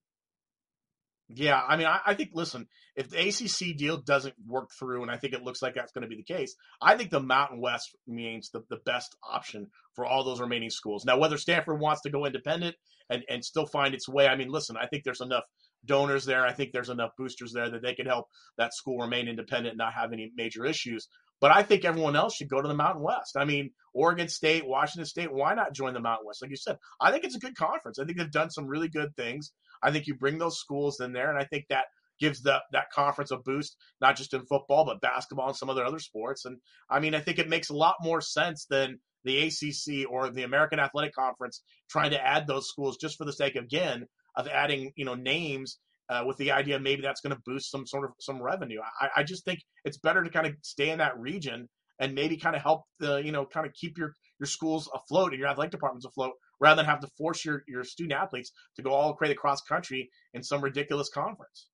[1.35, 5.11] Yeah, I mean, I, I, think, listen, if the ACC deal doesn't work through, and
[5.11, 7.61] I think it looks like that's going to be the case, I think the Mountain
[7.61, 11.05] West means the, the best option for all those remaining schools.
[11.05, 12.77] Now, whether Stanford wants to go independent
[13.09, 15.45] and, and still find its way, I mean, listen, I think there's enough
[15.85, 16.45] donors there.
[16.45, 18.27] I think there's enough boosters there that they can help
[18.59, 21.09] that school remain independent and not have any major issues.
[21.43, 23.37] But I think everyone else should go to the Mountain West.
[23.37, 26.41] I mean, Oregon State, Washington State, why not join the Mountain West?
[26.41, 27.99] Like you said, I think it's a good conference.
[27.99, 29.53] I think they've done some really good things.
[29.83, 31.87] I think you bring those schools in there, and I think that
[32.21, 35.85] gives the, that conference a boost, not just in football, but basketball and some other
[35.85, 36.45] other sports.
[36.45, 40.31] And I mean, I think it makes a lot more sense than the ACC or
[40.31, 44.07] the American Athletic Conference trying to add those schools just for the sake, of, again,
[44.37, 45.79] of adding, you know, names
[46.09, 48.81] uh, with the idea maybe that's going to boost some sort of some revenue.
[49.01, 51.69] I, I just think it's better to kind of stay in that region
[52.01, 55.33] and maybe kind of help the you know kind of keep your your schools afloat
[55.33, 58.83] and your athletic departments afloat rather than have to force your your student athletes to
[58.83, 61.69] go all the way across country in some ridiculous conference.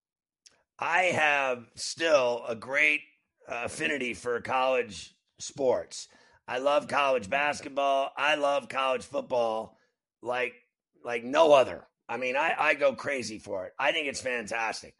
[0.78, 3.00] I have still a great
[3.50, 6.08] uh, affinity for college sports.
[6.46, 8.10] I love college basketball.
[8.16, 9.76] I love college football
[10.22, 10.54] like
[11.04, 11.86] like no other.
[12.08, 13.72] I mean, I, I go crazy for it.
[13.78, 14.94] I think it's fantastic.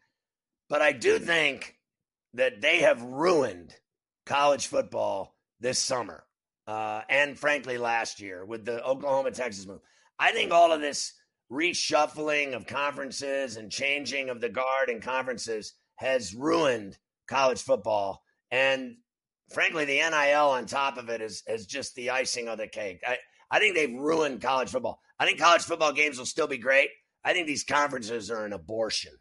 [0.69, 1.75] But I do think
[2.35, 3.73] that they have ruined
[4.25, 6.23] college football this summer
[6.67, 9.79] uh, and frankly last year with the Oklahoma Texas move.
[10.19, 11.13] I think all of this
[11.51, 18.21] reshuffling of conferences and changing of the guard and conferences has ruined college football.
[18.51, 18.97] And
[19.51, 23.01] frankly, the NIL on top of it is, is just the icing on the cake.
[23.05, 23.17] I,
[23.49, 24.99] I think they've ruined college football.
[25.19, 26.89] I think college football games will still be great.
[27.23, 29.13] I think these conferences are an abortion.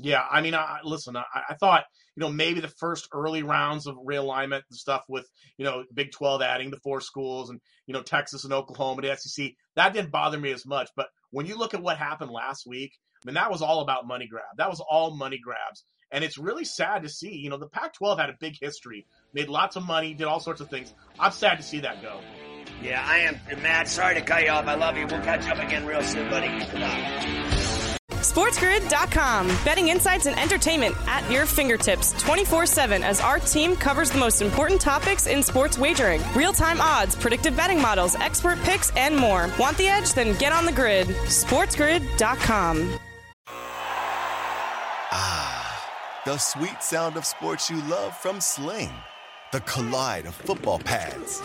[0.00, 3.88] Yeah, I mean, I, listen, I, I, thought, you know, maybe the first early rounds
[3.88, 7.94] of realignment and stuff with, you know, Big 12 adding the four schools and, you
[7.94, 10.88] know, Texas and Oklahoma, the SEC, that didn't bother me as much.
[10.94, 14.06] But when you look at what happened last week, I mean, that was all about
[14.06, 14.44] money grab.
[14.56, 15.84] That was all money grabs.
[16.12, 19.06] And it's really sad to see, you know, the Pac 12 had a big history,
[19.34, 20.94] made lots of money, did all sorts of things.
[21.18, 22.20] I'm sad to see that go.
[22.82, 23.88] Yeah, I am, Matt.
[23.88, 24.66] Sorry to cut you off.
[24.66, 25.06] I love you.
[25.06, 26.48] We'll catch up again real soon, buddy.
[28.08, 29.48] SportsGrid.com.
[29.64, 34.42] Betting insights and entertainment at your fingertips 24 7 as our team covers the most
[34.42, 39.50] important topics in sports wagering real time odds, predictive betting models, expert picks, and more.
[39.58, 40.12] Want the edge?
[40.12, 41.08] Then get on the grid.
[41.08, 42.98] SportsGrid.com.
[45.10, 48.92] Ah, the sweet sound of sports you love from Sling.
[49.52, 51.42] The collide of football pads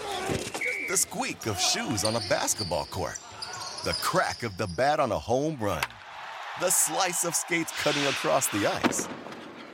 [0.88, 3.18] the squeak of shoes on a basketball court,
[3.84, 5.84] the crack of the bat on a home run,
[6.60, 9.08] the slice of skates cutting across the ice.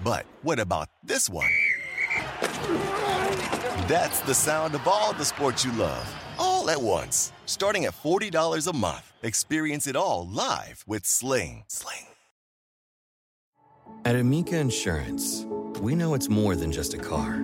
[0.03, 1.49] But what about this one?
[3.87, 7.33] That's the sound of all the sports you love, all at once.
[7.45, 11.63] Starting at $40 a month, experience it all live with Sling.
[11.67, 12.05] Sling.
[14.05, 15.45] At Amica Insurance,
[15.81, 17.43] we know it's more than just a car.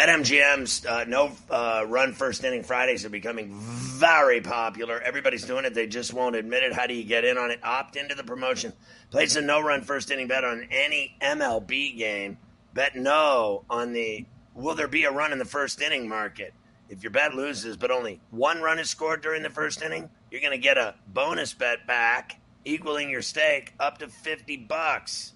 [0.00, 4.98] BetMGM's uh, no uh, run first inning Fridays are becoming very popular.
[4.98, 5.74] Everybody's doing it.
[5.74, 6.72] They just won't admit it.
[6.72, 7.60] How do you get in on it?
[7.62, 8.72] Opt into the promotion.
[9.10, 12.38] Place a no run first inning bet on any MLB game.
[12.72, 14.24] Bet no on the
[14.54, 16.54] will there be a run in the first inning market.
[16.88, 20.40] If your bet loses, but only one run is scored during the first inning, you're
[20.40, 25.34] going to get a bonus bet back equaling your stake up to 50 bucks.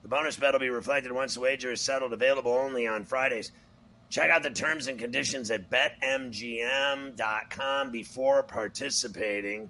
[0.00, 3.52] The bonus bet will be reflected once the wager is settled, available only on Fridays.
[4.08, 7.10] Check out the terms and conditions at betmgm.com
[7.90, 9.68] before participating.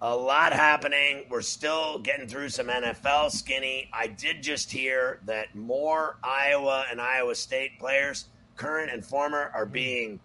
[0.00, 1.26] A lot happening.
[1.28, 3.88] We're still getting through some NFL skinny.
[3.92, 8.26] I did just hear that more Iowa and Iowa State players,
[8.56, 10.18] current and former, are being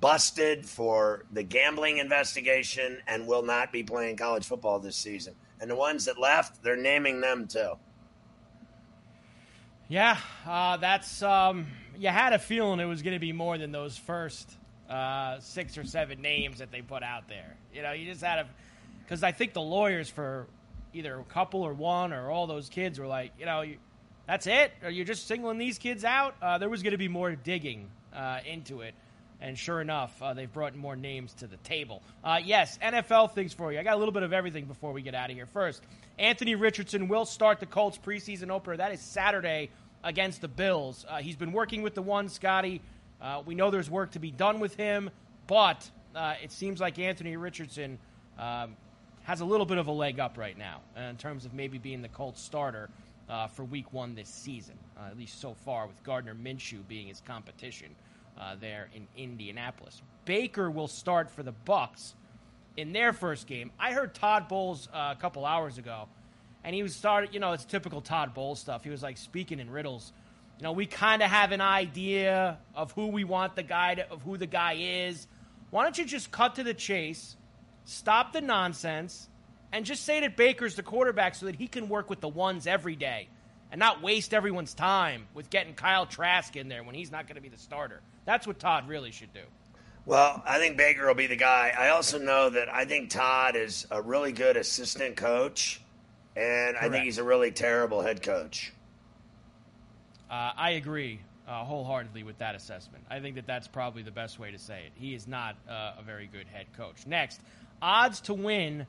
[0.00, 5.34] busted for the gambling investigation and will not be playing college football this season.
[5.60, 7.72] And the ones that left, they're naming them too.
[9.88, 11.22] Yeah, uh, that's.
[11.22, 11.66] Um,
[11.98, 14.50] you had a feeling it was going to be more than those first
[14.88, 17.56] uh, six or seven names that they put out there.
[17.72, 18.46] You know, you just had a.
[19.02, 20.46] Because I think the lawyers for
[20.94, 23.76] either a couple or one or all those kids were like, you know, you,
[24.26, 24.72] that's it?
[24.82, 26.36] Or you're just singling these kids out?
[26.40, 28.94] Uh, there was going to be more digging uh, into it.
[29.40, 32.02] And sure enough, uh, they've brought more names to the table.
[32.22, 33.78] Uh, yes, NFL things for you.
[33.78, 35.44] I got a little bit of everything before we get out of here.
[35.44, 35.82] First,
[36.18, 38.78] Anthony Richardson will start the Colts preseason opener.
[38.78, 39.70] That is Saturday
[40.04, 41.04] against the Bills.
[41.08, 42.80] Uh, he's been working with the one, Scotty.
[43.20, 45.10] Uh, we know there's work to be done with him,
[45.46, 47.98] but uh, it seems like Anthony Richardson
[48.38, 48.76] um,
[49.22, 52.02] has a little bit of a leg up right now in terms of maybe being
[52.02, 52.90] the Colts starter
[53.28, 57.22] uh, for week one this season, at least so far, with Gardner Minshew being his
[57.26, 57.88] competition
[58.38, 60.02] uh, there in Indianapolis.
[60.24, 62.14] Baker will start for the Bucs
[62.76, 63.70] in their first game.
[63.78, 66.08] I heard Todd Bowles uh, a couple hours ago,
[66.64, 67.34] and he was started.
[67.34, 68.82] You know, it's typical Todd Bowles stuff.
[68.82, 70.12] He was like speaking in riddles.
[70.58, 74.10] You know, we kind of have an idea of who we want the guy to,
[74.10, 75.26] of who the guy is.
[75.70, 77.36] Why don't you just cut to the chase,
[77.84, 79.28] stop the nonsense,
[79.72, 82.66] and just say that Baker's the quarterback so that he can work with the ones
[82.66, 83.28] every day
[83.72, 87.34] and not waste everyone's time with getting Kyle Trask in there when he's not going
[87.34, 88.00] to be the starter.
[88.24, 89.40] That's what Todd really should do.
[90.06, 91.72] Well, I think Baker will be the guy.
[91.76, 95.80] I also know that I think Todd is a really good assistant coach,
[96.36, 96.84] and Correct.
[96.84, 98.72] I think he's a really terrible head coach.
[100.30, 103.04] Uh, I agree uh, wholeheartedly with that assessment.
[103.10, 104.92] I think that that's probably the best way to say it.
[104.94, 107.06] He is not uh, a very good head coach.
[107.06, 107.40] Next,
[107.82, 108.86] odds to win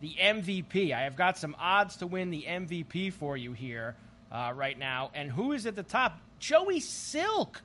[0.00, 0.92] the MVP.
[0.92, 3.96] I have got some odds to win the MVP for you here
[4.30, 5.10] uh, right now.
[5.14, 6.18] And who is at the top?
[6.38, 7.62] Joey Silk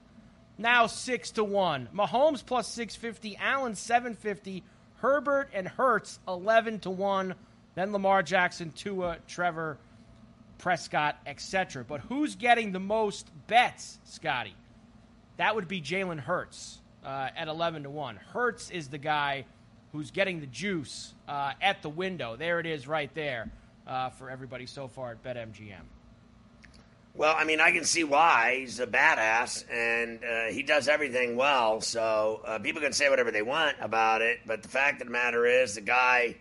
[0.57, 1.89] now six to one.
[1.93, 3.37] Mahomes plus six fifty.
[3.37, 4.63] Allen seven fifty.
[4.97, 7.35] Herbert and Hurts eleven to one.
[7.79, 9.77] Then Lamar Jackson, Tua, Trevor,
[10.57, 11.85] Prescott, etc.
[11.85, 14.53] But who's getting the most bets, Scotty?
[15.37, 18.17] That would be Jalen Hurts uh, at eleven to one.
[18.17, 19.45] Hurts is the guy
[19.93, 22.35] who's getting the juice uh, at the window.
[22.35, 23.49] There it is, right there
[23.87, 25.85] uh, for everybody so far at BetMGM.
[27.15, 31.37] Well, I mean, I can see why he's a badass and uh, he does everything
[31.37, 31.79] well.
[31.79, 35.13] So uh, people can say whatever they want about it, but the fact of the
[35.13, 36.35] matter is, the guy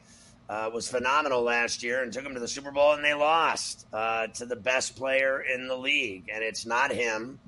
[0.49, 3.86] uh, was phenomenal last year and took him to the Super Bowl, and they lost
[3.92, 7.38] uh, to the best player in the league, and it's not him.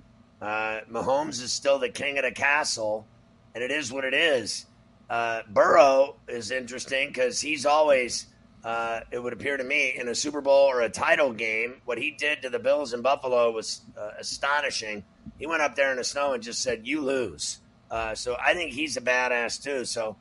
[0.40, 3.07] Uh, Mahomes is still the king of the castle,
[3.55, 4.66] and it is what it is.
[5.09, 8.26] Uh, Burrow is interesting because he's always
[8.64, 11.98] uh, it would appear to me, in a Super Bowl or a title game, what
[11.98, 15.03] he did to the Bills in Buffalo was uh, astonishing.
[15.38, 17.59] He went up there in the snow and just said, "You lose."
[17.90, 19.84] Uh, so I think he's a badass too.
[19.84, 20.16] So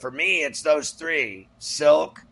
[0.00, 2.24] for me, it's those three: Silk,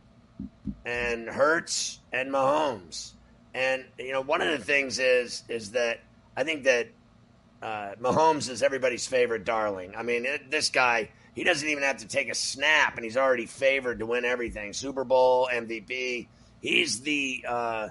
[0.84, 3.12] and Hurts, and Mahomes.
[3.54, 6.00] And you know, one of the things is is that
[6.36, 6.88] I think that
[7.62, 9.94] uh, Mahomes is everybody's favorite darling.
[9.96, 13.16] I mean, it, this guy he doesn't even have to take a snap, and he's
[13.16, 16.26] already favored to win everything Super Bowl, MVP.
[16.60, 17.88] He's the uh,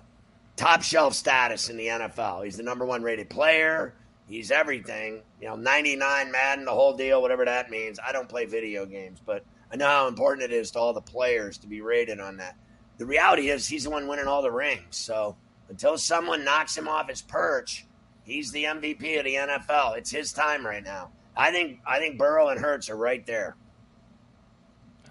[0.58, 2.44] top shelf status in the NFL.
[2.44, 3.94] He's the number one rated player.
[4.28, 5.22] He's everything.
[5.40, 8.00] You know, 99 Madden, the whole deal, whatever that means.
[8.06, 11.02] I don't play video games, but I know how important it is to all the
[11.02, 12.56] players to be rated on that.
[12.98, 14.96] The reality is, he's the one winning all the rings.
[14.96, 15.36] So
[15.70, 17.86] until someone knocks him off his perch,
[18.24, 19.98] he's the MVP of the NFL.
[19.98, 21.12] It's his time right now.
[21.36, 23.56] I think I think Burrow and Hurts are right there.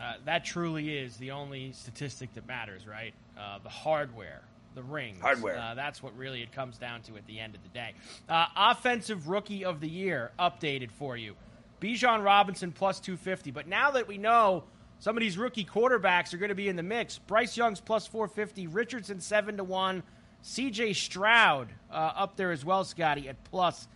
[0.01, 3.15] Uh, that truly is the only statistic that matters, right?
[3.39, 4.43] Uh, the hardware,
[4.75, 5.21] the rings.
[5.21, 5.59] Hardware.
[5.59, 7.95] Uh, that's what really it comes down to at the end of the day.
[8.29, 11.35] Uh, offensive Rookie of the Year updated for you.
[11.81, 13.51] Bijan Robinson plus 250.
[13.51, 14.65] But now that we know
[14.99, 18.07] some of these rookie quarterbacks are going to be in the mix, Bryce Young's plus
[18.07, 20.03] 450, Richardson 7 to 1,
[20.43, 23.89] CJ Stroud uh, up there as well, Scotty, at plus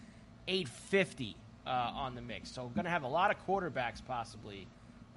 [0.48, 2.50] 850 uh, on the mix.
[2.50, 4.66] So, we're going to have a lot of quarterbacks possibly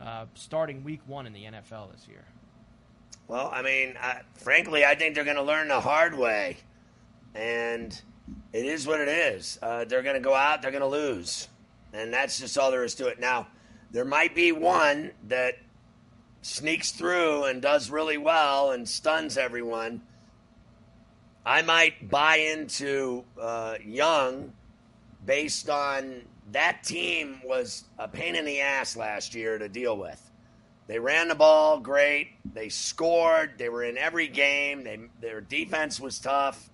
[0.02, 2.26] uh, starting week one in the NFL this year.
[3.28, 6.58] Well, I mean, uh, frankly, I think they're going to learn the hard way.
[7.34, 8.00] And
[8.52, 9.58] it is what it is.
[9.62, 11.48] Uh, they're going to go out, they're going to lose.
[11.94, 13.20] And that's just all there is to it.
[13.20, 13.48] Now,
[13.92, 15.56] there might be one that
[16.42, 20.02] sneaks through and does really well and stuns everyone,
[21.46, 24.54] I might buy into uh, Young
[25.26, 26.22] based on
[26.52, 30.20] that team was a pain in the ass last year to deal with.
[30.88, 32.30] They ran the ball great.
[32.54, 33.54] They scored.
[33.58, 34.84] They were in every game.
[34.84, 36.70] They, their defense was tough.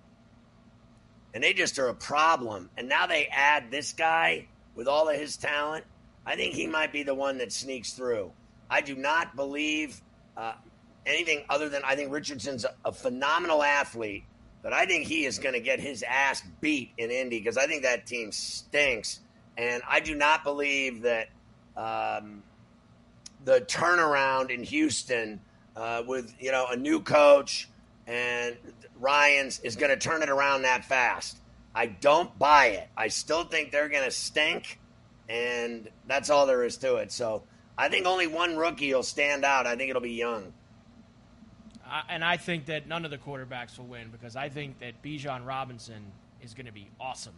[1.32, 2.70] And they just are a problem.
[2.76, 4.48] And now they add this guy
[4.80, 5.84] with all of his talent.
[6.24, 8.32] I think he might be the one that sneaks through.
[8.70, 10.00] I do not believe
[10.38, 10.54] uh,
[11.04, 14.24] anything other than I think Richardson's a, a phenomenal athlete,
[14.62, 17.66] but I think he is going to get his ass beat in Indy because I
[17.66, 19.20] think that team stinks.
[19.58, 21.28] And I do not believe that
[21.76, 22.42] um,
[23.44, 25.42] the turnaround in Houston
[25.76, 27.68] uh, with you know a new coach
[28.06, 28.56] and
[28.98, 31.36] Ryans is going to turn it around that fast.
[31.74, 32.88] I don't buy it.
[32.96, 34.78] I still think they're going to stink,
[35.28, 37.12] and that's all there is to it.
[37.12, 37.44] So
[37.78, 39.66] I think only one rookie will stand out.
[39.66, 40.52] I think it'll be Young.
[41.88, 45.02] Uh, and I think that none of the quarterbacks will win because I think that
[45.02, 47.34] Bijan Robinson is going to be awesome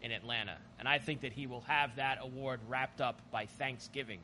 [0.00, 4.20] in Atlanta, and I think that he will have that award wrapped up by Thanksgiving.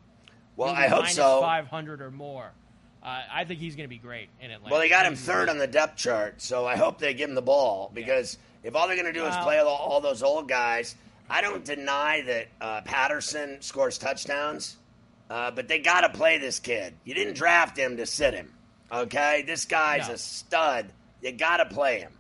[0.56, 1.40] Well, I hope so.
[1.40, 2.50] 500 or more.
[3.02, 4.72] Uh, I think he's going to be great in Atlanta.
[4.72, 7.34] Well, they got him third on the depth chart, so I hope they give him
[7.36, 10.22] the ball because if all they're going to do is Well- play all, all those
[10.22, 10.96] old guys,
[11.30, 14.76] I don't deny that uh, Patterson scores touchdowns,
[15.30, 16.94] uh, but they got to play this kid.
[17.04, 18.52] You didn't draft him to sit him,
[18.90, 19.42] okay?
[19.46, 20.14] This guy's No.
[20.14, 20.86] a stud.
[21.22, 22.12] You got to play him.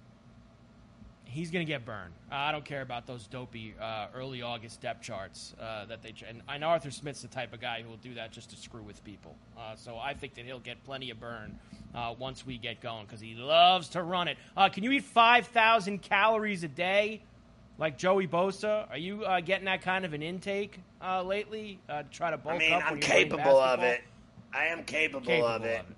[1.24, 2.12] He's going to get burned.
[2.30, 6.12] I don't care about those dopey uh, early August depth charts uh, that they.
[6.28, 8.56] And I know Arthur Smith's the type of guy who will do that just to
[8.56, 9.34] screw with people.
[9.56, 11.58] Uh, so I think that he'll get plenty of burn
[11.94, 14.36] uh, once we get going because he loves to run it.
[14.56, 17.22] Uh, can you eat five thousand calories a day,
[17.78, 18.90] like Joey Bosa?
[18.90, 22.36] Are you uh, getting that kind of an intake uh, lately uh, to try to
[22.36, 22.80] bulk I mean, up?
[22.90, 24.02] You're playing capable of it.
[24.52, 25.80] I am capable, Capable of it.
[25.80, 25.96] of it.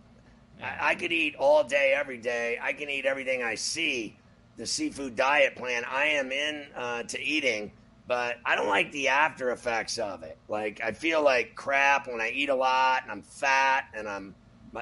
[0.63, 2.59] I, I could eat all day, every day.
[2.61, 4.17] I can eat everything I see.
[4.57, 5.85] The seafood diet plan.
[5.89, 7.73] I am in uh, to eating,
[8.07, 10.37] but I don't like the after effects of it.
[10.49, 14.35] Like I feel like crap when I eat a lot and I'm fat and I'm,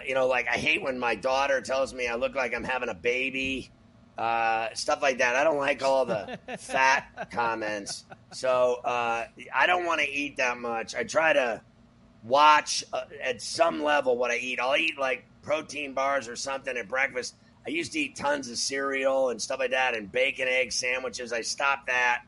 [0.06, 2.88] you know, like I hate when my daughter tells me I look like I'm having
[2.88, 3.70] a baby.
[4.16, 5.36] Uh, stuff like that.
[5.36, 8.04] I don't like all the fat comments.
[8.32, 10.96] So uh, I don't want to eat that much.
[10.96, 11.60] I try to
[12.24, 14.58] watch uh, at some level what I eat.
[14.58, 17.36] I'll eat like protein bars or something at breakfast.
[17.68, 21.34] I used to eat tons of cereal and stuff like that and bacon, egg sandwiches.
[21.34, 22.22] I stopped that.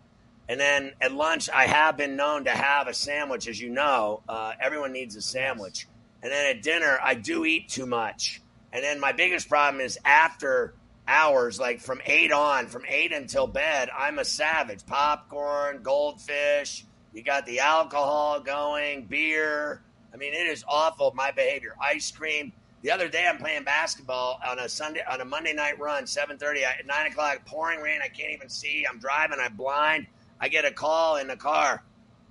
[0.50, 4.22] And then at lunch, I have been known to have a sandwich, as you know.
[4.28, 5.86] Uh, everyone needs a sandwich.
[6.22, 8.42] And then at dinner, I do eat too much.
[8.70, 10.74] And then my biggest problem is after
[11.08, 14.84] hours, like from eight on, from eight until bed, I'm a savage.
[14.84, 16.84] Popcorn, goldfish,
[17.14, 19.80] you got the alcohol going, beer.
[20.12, 21.76] I mean, it is awful, my behavior.
[21.80, 22.52] Ice cream.
[22.82, 26.64] The other day, I'm playing basketball on a Sunday, on a Monday night run, 7:30
[26.64, 28.00] at nine o'clock, pouring rain.
[28.02, 28.86] I can't even see.
[28.90, 29.38] I'm driving.
[29.38, 30.06] I'm blind.
[30.40, 31.82] I get a call in the car.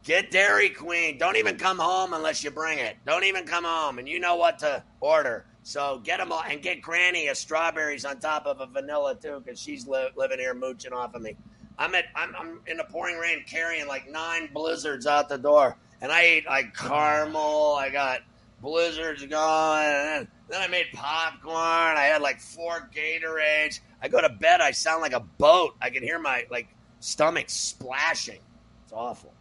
[0.04, 1.18] Get Dairy Queen.
[1.18, 2.98] Don't even come home unless you bring it.
[3.06, 5.46] Don't even come home, and you know what to order.
[5.62, 9.42] So get them all, and get Granny a strawberries on top of a vanilla too,
[9.44, 11.36] because she's li- living here mooching off of me.
[11.78, 15.78] I'm at I'm, I'm in the pouring rain carrying like nine blizzards out the door,
[16.02, 17.76] and I ate like caramel.
[17.76, 18.22] I got
[18.62, 21.56] blizzards going, then, I made popcorn.
[21.56, 23.80] I had like four Gatorades.
[24.02, 24.62] I go to bed.
[24.62, 25.76] I sound like a boat.
[25.82, 26.68] I can hear my like
[27.00, 28.40] stomach splashing.
[28.84, 29.34] It's awful.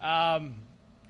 [0.00, 0.54] Um,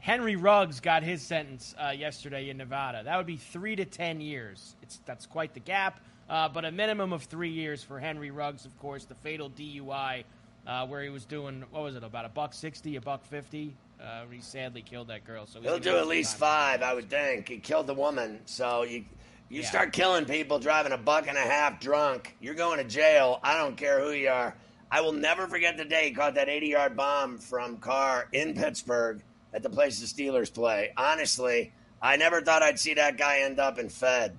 [0.00, 3.02] Henry Ruggs got his sentence uh, yesterday in Nevada.
[3.04, 4.74] That would be three to ten years.
[4.82, 8.64] It's that's quite the gap, uh, but a minimum of three years for Henry Ruggs,
[8.66, 10.24] of course, the fatal DUI
[10.66, 13.74] uh, where he was doing what was it about a buck sixty, a buck fifty.
[14.02, 15.46] Uh, he sadly killed that girl.
[15.46, 17.48] So He'll do at least five, I would think.
[17.48, 19.04] He killed the woman, so you
[19.48, 19.68] you Yeah.
[19.68, 22.34] start killing people driving a buck and a half drunk.
[22.40, 23.38] You're going to jail.
[23.42, 24.56] I don't care who you are.
[24.90, 28.54] I will never forget the day he caught that 80 yard bomb from Carr in
[28.54, 29.22] Pittsburgh
[29.52, 30.92] at the place the Steelers play.
[30.96, 34.38] Honestly, I never thought I'd see that guy end up in Fed.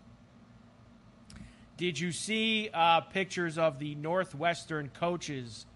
[1.77, 5.67] Did you see uh, pictures of the Northwestern coaches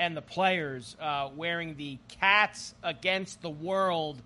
[0.00, 4.20] and the players uh, wearing the Cats Against the World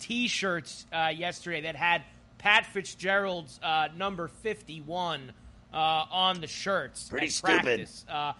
[0.00, 2.02] T-shirts uh, yesterday that had
[2.38, 5.32] Pat Fitzgerald's uh, number fifty-one
[5.72, 7.08] uh, on the shirts?
[7.08, 7.88] Pretty stupid.
[8.10, 8.32] Uh,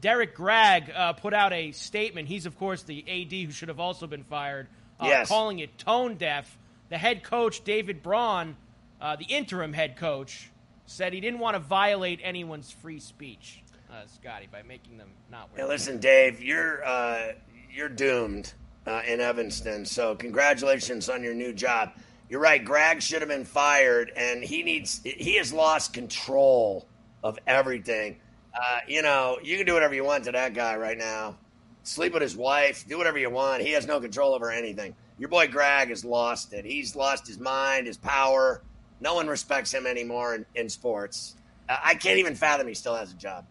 [0.00, 2.28] Derrick Gragg uh, put out a statement.
[2.28, 5.28] He's, of course, the AD who should have also been fired, uh, Yes.
[5.28, 6.56] calling it tone deaf.
[6.88, 8.56] The head coach, David Braun,
[9.00, 10.50] uh, the interim head coach,
[10.86, 13.62] said he didn't want to violate anyone's free speech,
[13.96, 15.64] uh, Scotty, by making them not wear.
[15.64, 17.32] Hey, listen, Dave, you're uh,
[17.72, 18.52] you're doomed
[18.86, 19.84] uh, in Evanston.
[19.84, 21.92] So congratulations on your new job.
[22.28, 22.64] You're right.
[22.64, 25.00] Gragg should have been fired, and he needs.
[25.04, 26.86] He has lost control
[27.22, 28.16] of everything.
[28.54, 31.36] Uh, you know, you can do whatever you want to that guy right now.
[31.82, 33.62] Sleep with his wife, do whatever you want.
[33.62, 34.94] He has no control over anything.
[35.18, 36.64] Your boy Gragg has lost it.
[36.64, 38.62] He's lost his mind, his power.
[39.00, 41.36] No one respects him anymore in, in sports.
[41.68, 43.46] Uh, I can't even fathom he still has a job.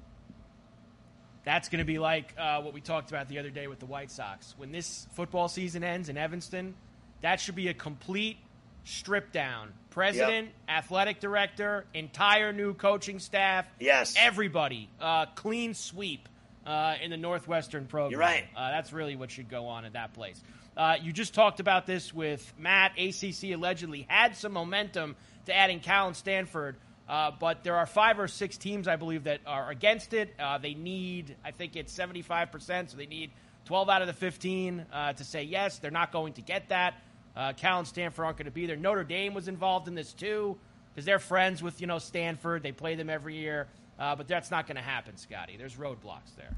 [1.46, 3.86] That's going to be like uh, what we talked about the other day with the
[3.86, 4.56] White Sox.
[4.58, 6.74] When this football season ends in Evanston,
[7.22, 8.38] that should be a complete
[8.84, 9.72] strip down.
[9.92, 10.78] President, yep.
[10.78, 13.66] athletic director, entire new coaching staff.
[13.80, 14.16] Yes.
[14.18, 14.90] Everybody.
[15.00, 16.28] Uh, clean sweep
[16.66, 18.12] uh, in the Northwestern program.
[18.12, 18.46] You're right.
[18.56, 20.42] Uh, that's really what should go on at that place.
[20.76, 22.94] Uh, you just talked about this with Matt.
[23.00, 25.16] ACC allegedly had some momentum
[25.46, 26.76] to adding Cal and Stanford.
[27.08, 30.34] Uh, but there are five or six teams, I believe, that are against it.
[30.40, 33.32] Uh, they need, I think it's 75%, so they need
[33.66, 35.78] 12 out of the 15 uh, to say yes.
[35.78, 36.96] They're not going to get that.
[37.36, 38.76] Uh, Cal and Stanford aren't going to be there.
[38.76, 40.58] Notre Dame was involved in this too
[40.94, 42.64] because they're friends with, you know, Stanford.
[42.64, 43.68] They play them every year.
[44.00, 45.58] Uh, but that's not going to happen, Scotty.
[45.58, 46.56] There's roadblocks there.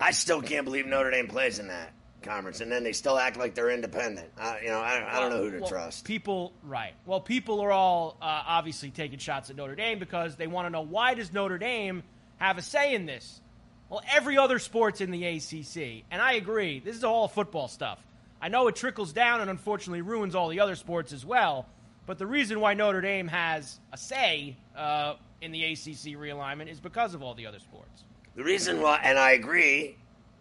[0.00, 1.92] I still can't believe Notre Dame plays in that
[2.22, 4.30] conference, and then they still act like they're independent.
[4.38, 6.04] Uh, you know, I, I don't know who to well, trust.
[6.04, 6.94] People, right?
[7.06, 10.70] Well, people are all uh, obviously taking shots at Notre Dame because they want to
[10.70, 12.02] know why does Notre Dame
[12.38, 13.40] have a say in this?
[13.88, 16.80] Well, every other sport's in the ACC, and I agree.
[16.80, 17.98] This is all football stuff.
[18.40, 21.66] I know it trickles down and unfortunately ruins all the other sports as well.
[22.06, 26.80] But the reason why Notre Dame has a say uh, in the ACC realignment is
[26.80, 28.04] because of all the other sports.
[28.34, 29.96] The reason why, and I agree,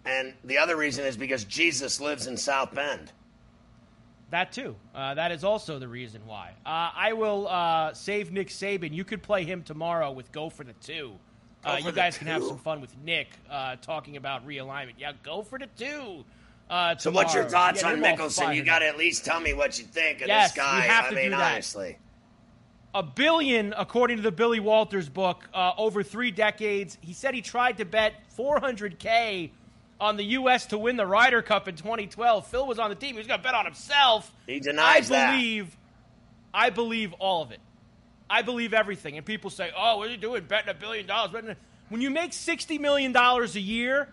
[0.05, 3.11] and the other reason is because Jesus lives in South Bend.
[4.31, 4.75] That too.
[4.95, 6.51] Uh, that is also the reason why.
[6.65, 8.93] Uh, I will uh, save Nick Saban.
[8.93, 11.13] You could play him tomorrow with Go for the Two.
[11.63, 14.93] Uh, for you guys can have some fun with Nick uh, talking about realignment.
[14.97, 16.25] Yeah, go for the two.
[16.69, 18.55] Uh, so, what's your thoughts on Mickelson?
[18.55, 20.77] You got to at least tell me what you think of yes, this guy.
[20.77, 21.51] You have to I mean, do that.
[21.53, 21.99] honestly.
[22.95, 26.97] A billion, according to the Billy Walters book, over three decades.
[27.01, 29.51] He said he tried to bet 400K
[30.01, 30.65] on the U.S.
[30.65, 32.47] to win the Ryder Cup in 2012.
[32.47, 33.13] Phil was on the team.
[33.13, 34.33] He was going to bet on himself.
[34.47, 35.77] He denies I believe, that.
[36.59, 37.59] I believe all of it.
[38.29, 39.17] I believe everything.
[39.17, 41.55] And people say, "Oh, what are you doing betting a billion dollars?"
[41.89, 44.07] When you make sixty million dollars a year,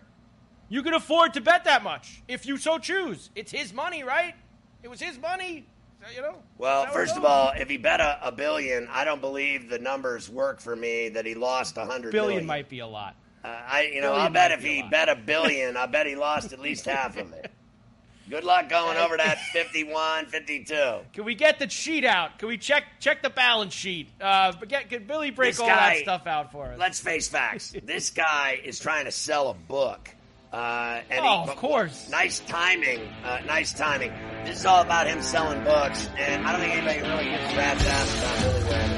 [0.68, 3.30] you can afford to bet that much if you so choose.
[3.34, 4.34] It's his money, right?
[4.82, 5.66] It was his money.
[6.14, 6.42] You know.
[6.58, 10.30] Well, first of all, if he bet a, a, billion, I don't believe the numbers
[10.30, 11.08] work for me.
[11.08, 13.16] That he lost a hundred billion might be a lot.
[13.44, 16.52] Uh, I, you know, I'll bet if he bet a billion, I bet he lost
[16.52, 17.50] at least half of it.
[18.28, 20.98] Good luck going over that 51, 52.
[21.14, 22.38] Can we get the sheet out?
[22.38, 24.10] Can we check check the balance sheet?
[24.20, 26.78] Uh, get, can Billy break this all guy, that stuff out for us?
[26.78, 27.74] Let's face facts.
[27.82, 30.10] this guy is trying to sell a book.
[30.52, 32.08] Uh, and oh, he, of course.
[32.10, 33.00] Nice timing.
[33.24, 34.12] Uh, nice timing.
[34.44, 37.86] This is all about him selling books, and I don't think anybody really gives rat's
[37.86, 38.97] ass about Billy.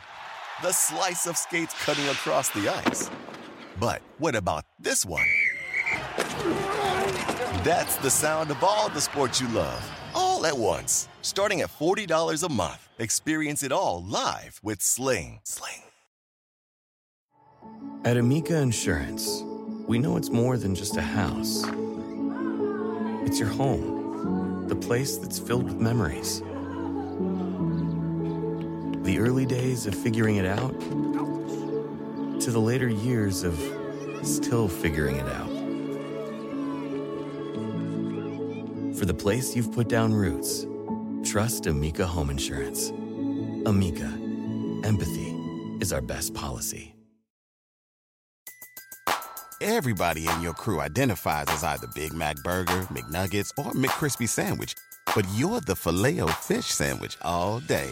[0.61, 3.09] the slice of skates cutting across the ice.
[3.79, 5.25] But what about this one?
[7.63, 9.83] That's the sound of all the sports you love,
[10.13, 11.07] all at once.
[11.21, 15.39] Starting at $40 a month, experience it all live with Sling.
[15.43, 15.81] Sling.
[18.05, 19.43] At Amica Insurance,
[19.87, 21.63] we know it's more than just a house.
[23.25, 26.43] It's your home, the place that's filled with memories
[29.03, 30.79] the early days of figuring it out
[32.39, 33.55] to the later years of
[34.21, 35.49] still figuring it out.
[38.97, 40.67] For the place you've put down roots,
[41.23, 42.89] trust Amica Home Insurance.
[43.65, 44.11] Amica,
[44.83, 45.35] empathy
[45.79, 46.93] is our best policy.
[49.59, 54.75] Everybody in your crew identifies as either Big Mac Burger, McNuggets, or McCrispy Sandwich,
[55.15, 57.91] but you're the Filet-O-Fish Sandwich all day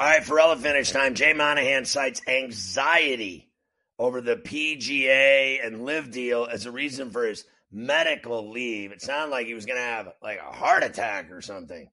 [0.00, 1.14] All right, Ferrall finish time.
[1.14, 3.50] Jay Monahan cites anxiety
[3.98, 8.92] over the PGA and LIV deal as a reason for his medical leave.
[8.92, 11.90] It sounded like he was going to have like a heart attack or something.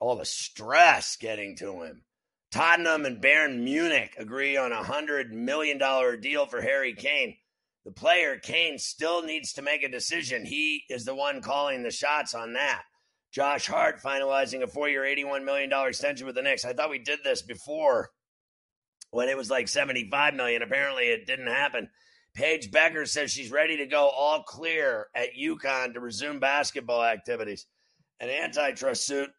[0.00, 2.04] All the stress getting to him.
[2.52, 5.78] Tottenham and Bayern Munich agree on a $100 million
[6.22, 7.36] deal for Harry Kane.
[7.84, 10.46] The player, Kane, still needs to make a decision.
[10.46, 12.84] He is the one calling the shots on that.
[13.32, 16.64] Josh Hart finalizing a four year, $81 million extension with the Knicks.
[16.64, 18.10] I thought we did this before
[19.10, 20.62] when it was like 75 million.
[20.62, 21.88] Apparently it didn't happen.
[22.34, 27.66] Paige Bueckers says she's ready to go all clear at UConn to resume basketball activities.
[28.20, 29.30] An antitrust suit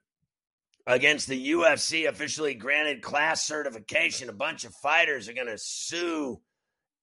[0.87, 4.29] against the UFC officially granted class certification.
[4.29, 6.41] A bunch of fighters are going to sue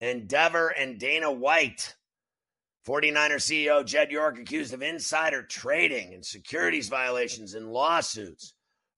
[0.01, 1.95] Endeavor and Dana White.
[2.87, 8.53] 49er CEO Jed York accused of insider trading and securities violations in lawsuits.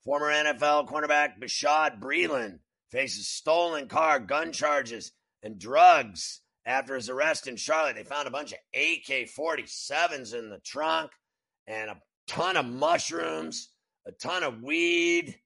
[0.05, 2.59] Former NFL cornerback Bashad Breeland
[2.91, 5.13] faces stolen car, gun charges,
[5.43, 7.95] and drugs after his arrest in Charlotte.
[7.95, 11.13] They found a bunch of AK 47s in the trunk
[11.69, 13.71] and a ton of mushrooms,
[14.07, 15.37] a ton of weed.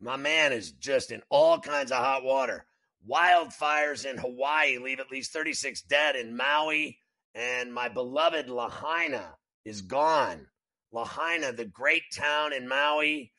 [0.00, 2.66] My man is just in all kinds of hot water.
[3.08, 6.98] Wildfires in Hawaii leave at least 36 dead in Maui,
[7.34, 10.46] and my beloved Lahaina is gone.
[10.92, 13.32] Lahaina, the great town in Maui.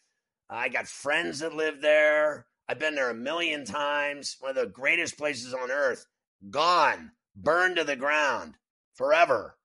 [0.49, 2.45] I got friends that live there.
[2.67, 4.37] I've been there a million times.
[4.39, 6.05] One of the greatest places on earth.
[6.49, 8.53] Gone, burned to the ground
[8.93, 9.57] forever.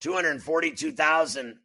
[0.00, 1.58] 242,000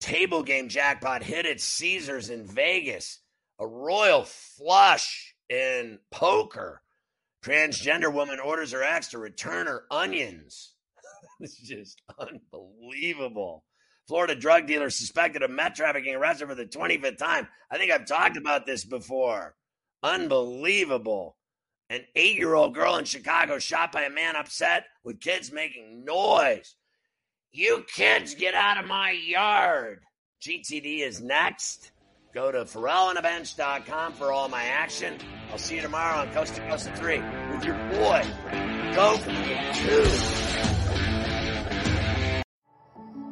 [0.00, 3.20] table game jackpot hit at Caesars in Vegas.
[3.58, 6.82] A royal flush in poker.
[7.42, 10.74] Transgender woman orders her ex to return her onions.
[11.40, 13.64] it's just unbelievable.
[14.06, 17.48] Florida drug dealer suspected of meth trafficking arrested for the 25th time.
[17.70, 19.56] I think I've talked about this before.
[20.02, 21.36] Unbelievable.
[21.90, 26.04] An eight year old girl in Chicago shot by a man upset with kids making
[26.04, 26.74] noise.
[27.52, 30.00] You kids get out of my yard.
[30.42, 31.92] GTD is next.
[32.34, 35.16] Go to FerrallOnTheBench.com for all my action.
[35.50, 37.18] I'll see you tomorrow on Coast to Coast 3
[37.50, 38.24] with your boy,
[38.94, 40.35] Go for Two.